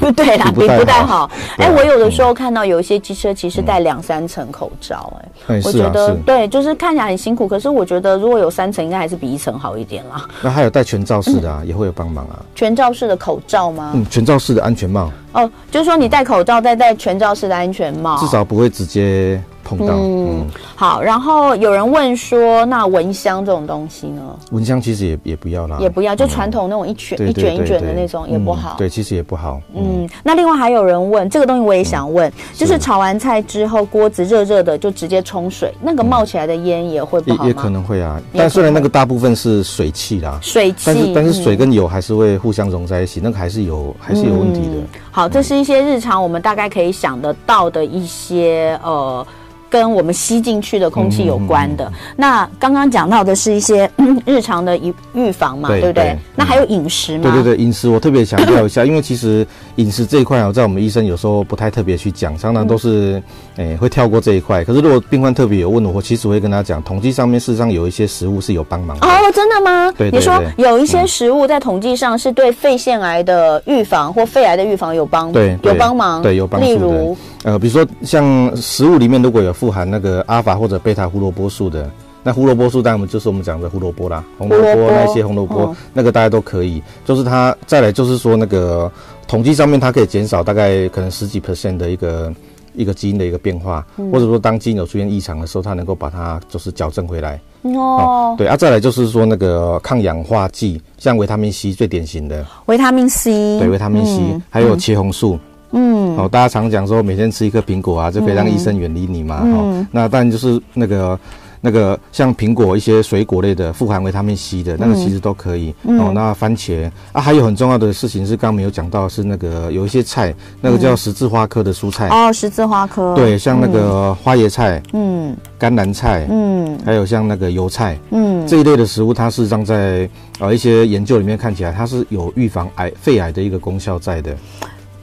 [0.00, 1.30] 不 对啦，比不太好。
[1.58, 5.12] 哎，我有的时候看到有一些机车其实戴两三层口罩，
[5.48, 7.46] 哎，我觉得对，就是看起来很辛苦。
[7.46, 10.26] 可是我觉得如果有三层，应该还是比一层好一点啦。
[10.42, 12.38] 那还有戴全罩式的啊，也会有帮忙啊。
[12.54, 13.92] 全罩式的口罩吗？
[13.94, 15.10] 嗯，全罩式的安全帽。
[15.32, 19.40] 哦，就是说你戴口罩再戴全罩式的安全帽，至少不会直接。
[19.76, 20.46] 碰到嗯，
[20.76, 24.22] 好，然后有人问说，那蚊香这种东西呢？
[24.50, 28.74] 蚊香其实也也不要啦，也不要，就传统那种一卷一卷一卷的那种也不好。
[28.76, 29.60] 对，其实也不好。
[29.74, 37.46] 嗯，那另外还有人问这个东西，我也想问，就是炒完菜之后锅子热热的就直接冲水，那个冒起来的烟也会不好吗？
[37.46, 44.76] 也可能会啊，但虽然那个大部分是水汽啦，水汽，但是但是水跟油还是会互相融在一起，那个还是有还是有问题的。
[45.10, 49.26] 好，这是一些日常我们大概可以想得到的一些呃。
[49.72, 51.86] 跟我们吸进去的空气有关的。
[51.86, 53.90] 嗯嗯嗯、那刚刚讲到的是一些
[54.26, 56.04] 日常的预预防嘛，对，对不对？
[56.04, 57.22] 对，那还有饮食嘛？
[57.22, 59.46] 对对对，饮食我特别强调一下， 因为其实
[59.76, 63.22] 饮食这一块啊，在我们医生有时候不太特别去讲，常常都是
[63.56, 64.62] 诶、会跳过这一块。
[64.62, 69.06] 可是如果病患特别有问的，我其实我会跟他讲，统计上面事实上有一些食物是有帮忙的。
[69.06, 69.90] 哦，真的吗？
[69.96, 76.66] 对，对，对，你说有一些食物在统计上是对肺腺癌的预防或肺癌的预防有帮对，对，有帮忙，对，有帮助。
[76.66, 77.16] 例如。
[77.44, 81.90] 呃，比如说像食物里面如果有富含那个阿法或者贝塔胡萝卜素的，
[82.22, 86.80] 那胡萝卜素当然就是我们讲的胡萝卜啦，红萝卜那些红萝卜，哦、那个大家都可以。
[87.04, 88.90] 就是它再来就是说那个
[89.26, 92.32] 统计上面它可以减少大概可能十几 percent 的一个
[92.74, 97.40] 一个基因的一个变化，嗯、或者说当基因有出现异常的时候，它能够把它就是矫正回来。
[97.62, 105.38] 哦，哦，对啊，再来就是说那个抗氧化剂，像维他命 C 最典型的维他命 C，对维他命 C，嗯、还有茄红素。
[105.72, 109.42] 嗯，哦，大家常讲说每天吃一颗苹果啊，就可以让医生远离你嘛。
[109.42, 111.18] 哦，那当然就是那个
[111.60, 115.72] 那个像苹果一些水果类的富含维他命 C 的那个其实都可以。
[115.84, 122.08] 嗯、哦，那番茄啊，还有很重要的事情是刚刚没有讲到，是那个有一些菜，那个叫十字花科的蔬菜。
[122.08, 123.14] 哦，十字花科。
[123.14, 130.08] 对，像那个花椰菜，嗯，甘蓝菜，嗯，还有像那个油菜，嗯，这一类的食物，它事实上在
[130.40, 134.36] 呃一些研究里面看起来，它是有预防癌肺癌的一个功效在的。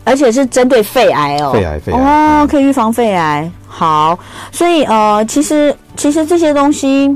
[0.04, 3.50] 而且是针对肺癌哦，肺癌，肺癌哦，可以预防肺癌。
[3.68, 4.18] 好，
[4.52, 7.16] 所以呃，其实其实这些东西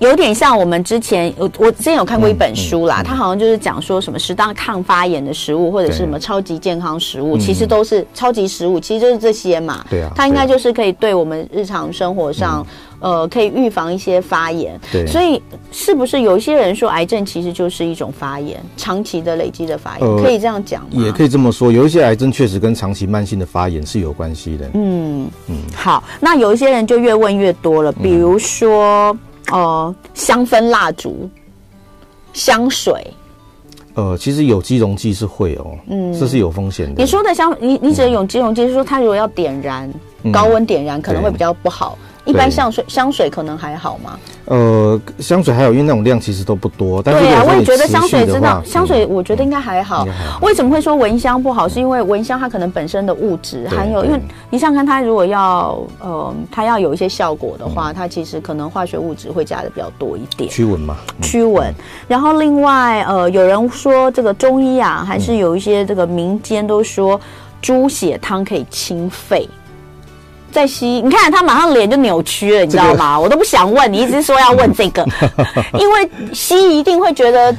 [0.00, 9.84] 有点像我们之前，我我之前有看过一本书啦，它好像就是讲说什么适当抗发炎的食物，或者是什么超级健康食物，其实都是超级食物，其实就是这些嘛。
[9.88, 12.66] 对啊，它应该就是可以对我们日常生活上。
[13.00, 21.04] 呃，可以预防一些发炎，对，所以是不是有一些人说癌症其实就是一种发炎，长期的累积的发炎，呃、可以这样讲吗？
[21.04, 24.70] 也可以这么说，有一些癌症确实跟长期慢性的发炎是有关系的。
[24.72, 29.14] 嗯嗯，好，那有一些人就越问越多了，比如说，
[29.52, 31.28] 呃，香氛蜡烛、
[32.32, 33.06] 香水，
[33.94, 37.02] 呃，其实有机溶剂是会哦，嗯，这是有风险的。
[37.02, 39.92] 你说的香，你你指的有机溶剂，是说它如果要点燃，
[40.22, 41.98] 嗯、高温点燃可能会比较不好。
[42.24, 44.18] 一般香水香水可能还好吗？
[44.46, 47.02] 呃，香水还有，因为那种量其实都不多。
[47.02, 50.06] 但是对啊，我也觉得香水真的，香水我觉得应该还好。
[50.42, 51.68] 为什么会说蚊香不好？
[51.68, 54.20] 是因为蚊香它可能本身的物质含有，因为
[54.50, 60.50] 你想想看，它如果要呃，它要有一些效果的话，它其实可能化学物质会加的比较多一点。
[60.50, 61.74] 驱蚊嘛，驱蚊。
[62.06, 67.18] 然后另外呃，有人说这个中医啊，还是有一些这个民间都说
[67.62, 69.48] 猪血汤可以清肺。
[70.54, 73.16] 在吸，你看他马上脸就扭曲了，你知道吗？
[73.16, 75.04] 这个、我都不想问你，一直说要问这个，
[75.78, 77.54] 因为西医一定会觉得。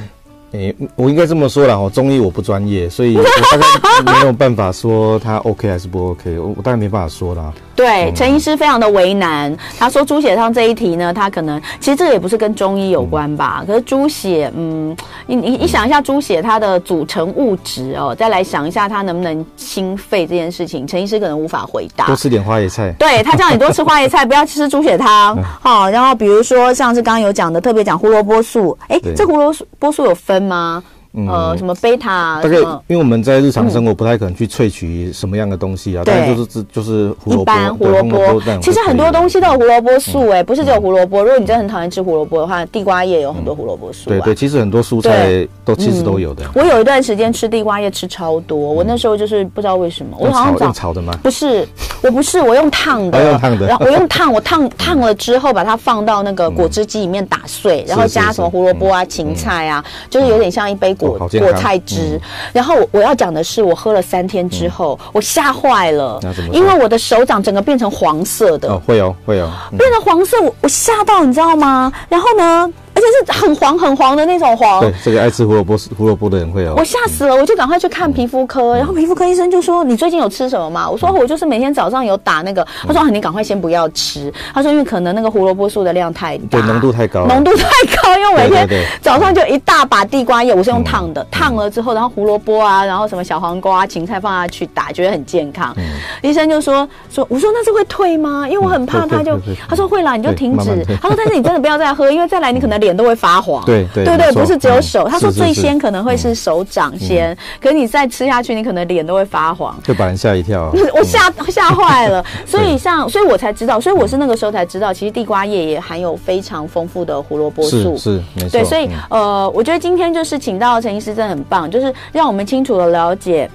[0.53, 7.51] 诶，我应该这么说啦，我中医我不专业，所以我大概没有办法说他 OK 还是不 OK，我我当然没办法说啦。
[7.75, 13.57] 对，陈医师非常的为难，他说猪血汤这一题呢，他可能其实这个也不是跟中医有关吧？
[13.61, 14.95] 嗯、可是猪血，嗯，
[15.27, 22.05] 你你你想一下猪血它的组成物质哦，再来想一下它能不能清肺这件事情，陈医师可能无法回答。
[22.05, 22.93] 多吃点花椰菜。
[22.97, 25.37] 对，他叫你多吃花椰菜，不要吃猪血汤。
[25.59, 30.81] 好、嗯，然后比如说像是刚刚有讲的，特别讲胡萝卜素，哎，对这胡萝卜素有分吗？
[31.27, 32.41] 呃，什么贝塔？
[32.43, 32.57] 大概
[32.87, 38.41] 因为我们在日常生活不太可能去萃取什么样的东西啊，对，就是就是胡萝卜，一般胡萝卜。
[38.61, 41.23] 其实很多东西都有胡萝卜素，哎，不是只有胡萝卜。
[41.23, 44.09] 如果你真的很讨厌吃胡萝卜的话，地瓜叶有很多胡萝卜素。
[44.09, 46.43] 对对，其实很多蔬菜都其实都有的。
[46.53, 51.17] 我有一段时间吃地瓜叶吃超多，我那时候就是不知道为什么，我好像用炒的吗？
[51.23, 51.67] 不是，
[52.01, 53.67] 我不是，我用烫的，用烫的。
[53.67, 61.75] 然后我用烫，我烫烫了之后把它放到那个果汁机里面打碎， 然后加什么胡萝卜啊、芹菜啊，就是有点像一杯果果菜。
[61.85, 62.19] 汁，
[62.53, 66.19] 然后我我要讲的是，我喝了三天之后，我吓坏了，
[66.51, 71.91] 因为我的手掌整个变成黄色的，会哦会哦，变成黄色，我我吓到你知道吗？
[72.09, 72.73] 然后呢？
[73.05, 74.81] 而且是很黄很黄的那种黄。
[74.81, 76.73] 对，这个爱吃胡萝卜胡萝卜的人会有。
[76.75, 87.63] 我吓死了，我就赶快去看皮肤科，然后皮肤科医生就说：“你最近有吃什么吗？”我说：“我就是每天早上有打那个。”他说：“你赶快先不要吃。”他说：“因为可能那个胡萝卜素的量太大，对，浓度太高，浓度太
[87.95, 95.75] 高，因为每天早上就一大把地瓜叶，我是用烫的，烫了之后，然后胡萝卜啊，然后什么小黄瓜、芹菜放下去打，觉得很健康。
[96.21, 98.47] 医生就说：“说我说那是会退吗？
[98.47, 100.85] 因为我很怕他就他说会啦，你就停止。
[101.01, 105.07] 他说但是你真的不要再喝，因为再来你可能脸都会发黄。”对对对对，不是只有手。
[105.07, 110.71] 他说最先可能会是手掌先，可是你再吃下去，你可能脸都会发黄，就把人吓一跳。
[110.93, 117.97] 我吓吓坏了， 所以像，所以我才知道，所以我是那个时候才知道，其实地瓜叶也含有非常丰富的胡萝卜素。
[117.97, 118.49] 是，没错。
[118.49, 123.49] 对，所以呃，我觉得今天就是请到陈医师真的很棒，就是让我们清楚的了解。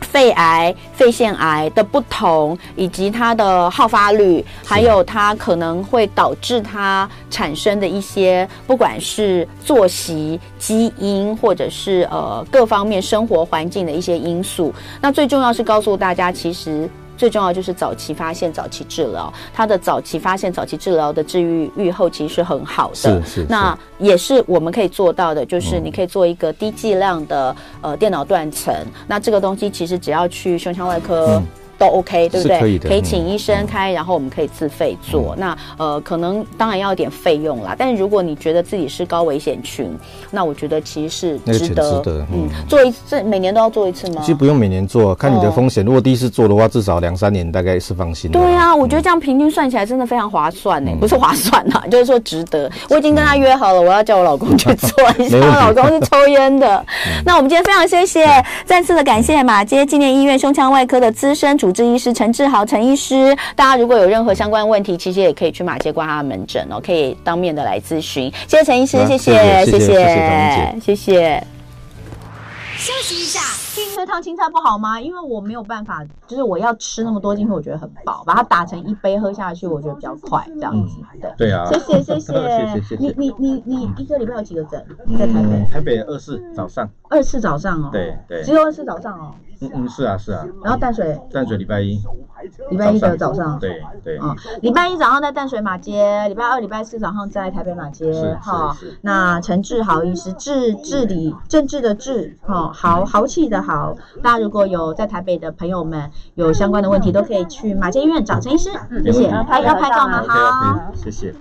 [0.00, 14.74] 肺癌、肺腺癌的不同，以及它的好发率，还有它可能会导致它产生的一些，不管是作息、基因，或者是呃各方面生活环境的一些因素。
[15.00, 16.88] 那最重要是告诉大家，其实。
[17.20, 19.30] 最重要就是早期发现、早期治疗。
[19.52, 22.94] 它的早期发现、早期治疗的治愈预后其实是很好的。
[22.94, 23.46] 是是。
[23.46, 28.74] 那也是我们可以做到的，就是你可以做一个低剂量的呃电脑断层。
[29.06, 31.36] 那这个东西其实只要去胸腔外科。
[31.36, 31.42] 嗯
[31.80, 32.60] 都 OK，对不对？
[32.60, 35.34] 可以的，可以请医生开，然后我们可以自费做。
[35.38, 37.74] 那呃，可能当然要一点费用啦。
[37.78, 39.90] 但是如果你觉得自己是高危险群，
[40.30, 41.90] 那我觉得其实是值得。
[41.90, 44.20] 值得，嗯，做一次每年都要做一次吗？
[44.20, 45.82] 其实不用每年做，看你的风险。
[45.82, 48.38] 如果第一次做的话，至少两三年大概是放心的。
[48.38, 50.90] 对啊，我觉得这样平均算起来真的非常划算呢。
[51.00, 52.70] 不是划算啊，就是说值得。
[52.90, 55.38] 我已经跟他约好了，我要叫我老公去做一下。
[55.40, 56.84] 我老公是抽烟的。
[57.24, 58.26] 那我们今天非常谢谢，
[58.66, 68.28] 再次的感谢马街纪念医院胸腔外科的资深主主治医师陈志豪陈医师，大家如果有任何相关问题，其实也可以去马偕挂他的门诊哦，可以当面的来咨询。
[68.48, 71.46] 谢谢陈医师，谢谢谢谢谢谢谢谢。
[72.76, 73.38] 休息一下，
[73.72, 75.00] 听喝烫青菜不好吗？
[75.00, 80.96] 因为我没有办法，就是我要吃那么多进去，我觉得很饱，把它打成一杯喝下去，我觉得比较快，这样子。
[81.20, 82.96] 对对啊，谢谢 谢谢。
[82.98, 84.84] 你你你你一个礼拜有几个诊？
[85.16, 85.70] 在台北？
[85.72, 86.90] 台北二四早上。
[87.08, 87.90] 二四早上哦。
[87.92, 88.42] 对对。
[88.42, 89.32] 只有二四早上哦。
[89.62, 92.02] 嗯嗯，是啊是啊，然后淡水，淡水礼拜一，
[92.70, 108.70] 礼拜一的早上，对对，啊，礼拜一早上在淡水马街，礼拜二、礼拜四早上在台北马街，哈，那陈志豪医师，治治理政治的治，哈，豪豪气的豪，大家如果有在台北的朋友们有相关的问题，都可以去马街医院找陈医师，
[109.04, 110.24] 谢谢，拍要拍照吗？
[110.26, 111.34] 好，谢谢。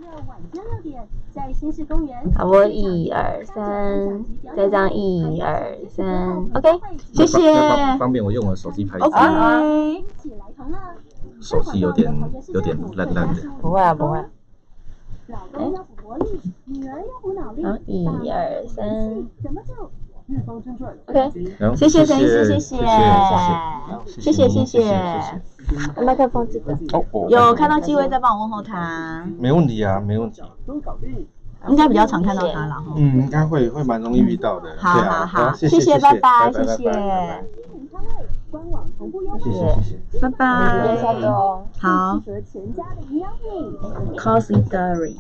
[1.31, 4.25] 在新市公园，好，我一二三，
[4.55, 6.69] 再这样一二三，OK，
[7.13, 7.53] 谢谢。
[7.97, 8.97] 方便我用我手机拍。
[8.97, 10.03] OK。
[11.41, 12.13] 手机有点
[12.53, 13.41] 有点烂烂的。
[13.61, 14.17] 不会啊，不会。
[14.17, 14.25] 哎。
[17.63, 19.23] 好，一二三。
[21.07, 22.77] OK，谢谢陈医师，谢谢，
[24.21, 25.41] 谢谢，谢谢。
[26.03, 26.77] 麦克风这个
[27.29, 29.27] 有看到机会再帮我问候他。
[29.39, 30.41] 没问题啊，没问题。
[31.67, 32.75] 应该比较常看到他了。
[32.95, 34.69] 嗯，应该会会蛮容易遇到的。
[34.77, 36.75] 好好好，谢谢，拜拜，谢谢。
[39.43, 40.97] 谢谢谢谢，拜拜。
[41.79, 42.21] 好。
[44.17, 45.15] Cosy Diary。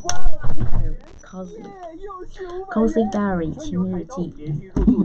[1.29, 4.33] Cozy Diary 轻日记。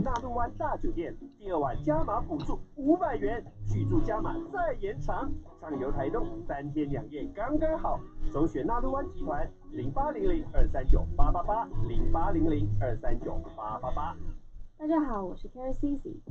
[0.03, 7.99] 大陆湾大酒店第二晚加码补助五百元，续住加码再延长，畅游台东三天两夜刚刚好。
[8.33, 14.17] 首选大陆湾集团零八零零二三九八八八零八零零二三九八八八。
[14.79, 16.21] 大家好，我是 Karen Cici。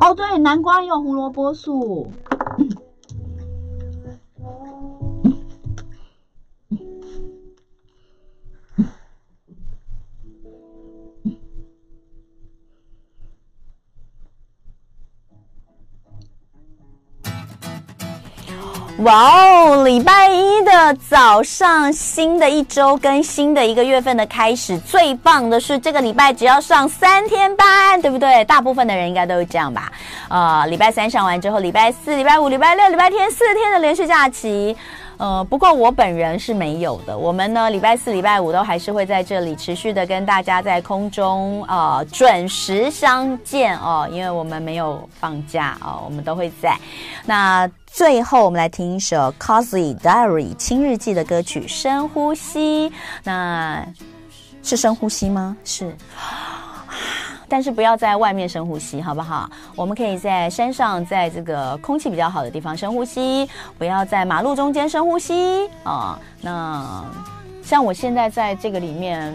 [0.00, 2.10] 哦，对，南瓜也有胡萝卜素。
[19.00, 28.42] 哇哦，礼拜一的早上，新的一周跟新的一个月份的开始，最棒的是这个礼拜只要上三天班，对不对？
[28.46, 29.92] 大部分的人应该都是这样吧？
[30.28, 34.74] 呃，礼拜三上完之后，礼拜四、礼拜五、礼拜六、礼拜天四天的连续假期。
[35.18, 37.16] 呃，不过我本人是没有的。
[37.16, 46.76] 我们呢，礼拜四、礼拜五都还是会在这里持续的跟大家在空中呃准时相见哦，因为我们没有放假哦，我们都会在。
[47.24, 47.66] 那
[47.96, 52.90] 最后我们来听一首 Cozy Diary 轻日记的歌曲《深呼吸》，
[53.24, 53.82] 那
[54.62, 55.56] 是深呼吸吗？
[55.64, 55.96] 是。
[57.48, 59.50] 但是不要在外面深呼吸，好不好？
[59.74, 66.20] 我们可以在山上，在这个空气比较好的地方深呼吸，不要在马路中间深呼吸啊。
[66.42, 67.02] 那
[67.62, 69.34] 像我现在在这个里面，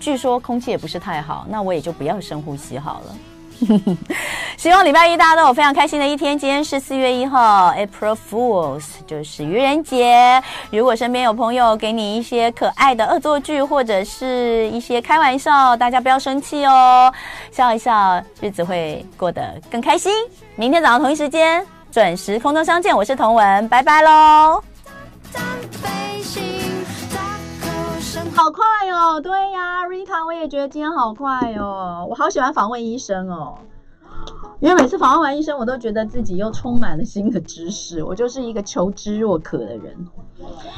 [0.00, 3.14] 据说空气也不是太好，那我也就不要深呼吸好了。
[4.56, 6.38] 希望礼拜一大家都有非常开心的一天。
[6.38, 10.42] 今天是四月一号，April Fools，就是愚人节。
[10.70, 17.12] 如果身边有朋友给你一些可爱的恶作剧，或者是一些开玩笑，大家不要生气哦，
[17.50, 20.12] 笑一笑，日子会过得更开心。
[20.56, 24.62] 明天早上同一时间准时空中相见，我是童文，拜拜喽。
[28.34, 33.56] 好快哦，对呀，Rita，我也觉得今天好快哦，我好喜欢访问医生哦，
[34.60, 40.08] 因为每次访问完医生，我都觉得自己又充满了新的知识，我就是一个求知若渴的人。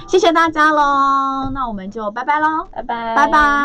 [0.07, 3.57] 谢谢大家喽，那我们就拜拜喽，拜拜，拜拜。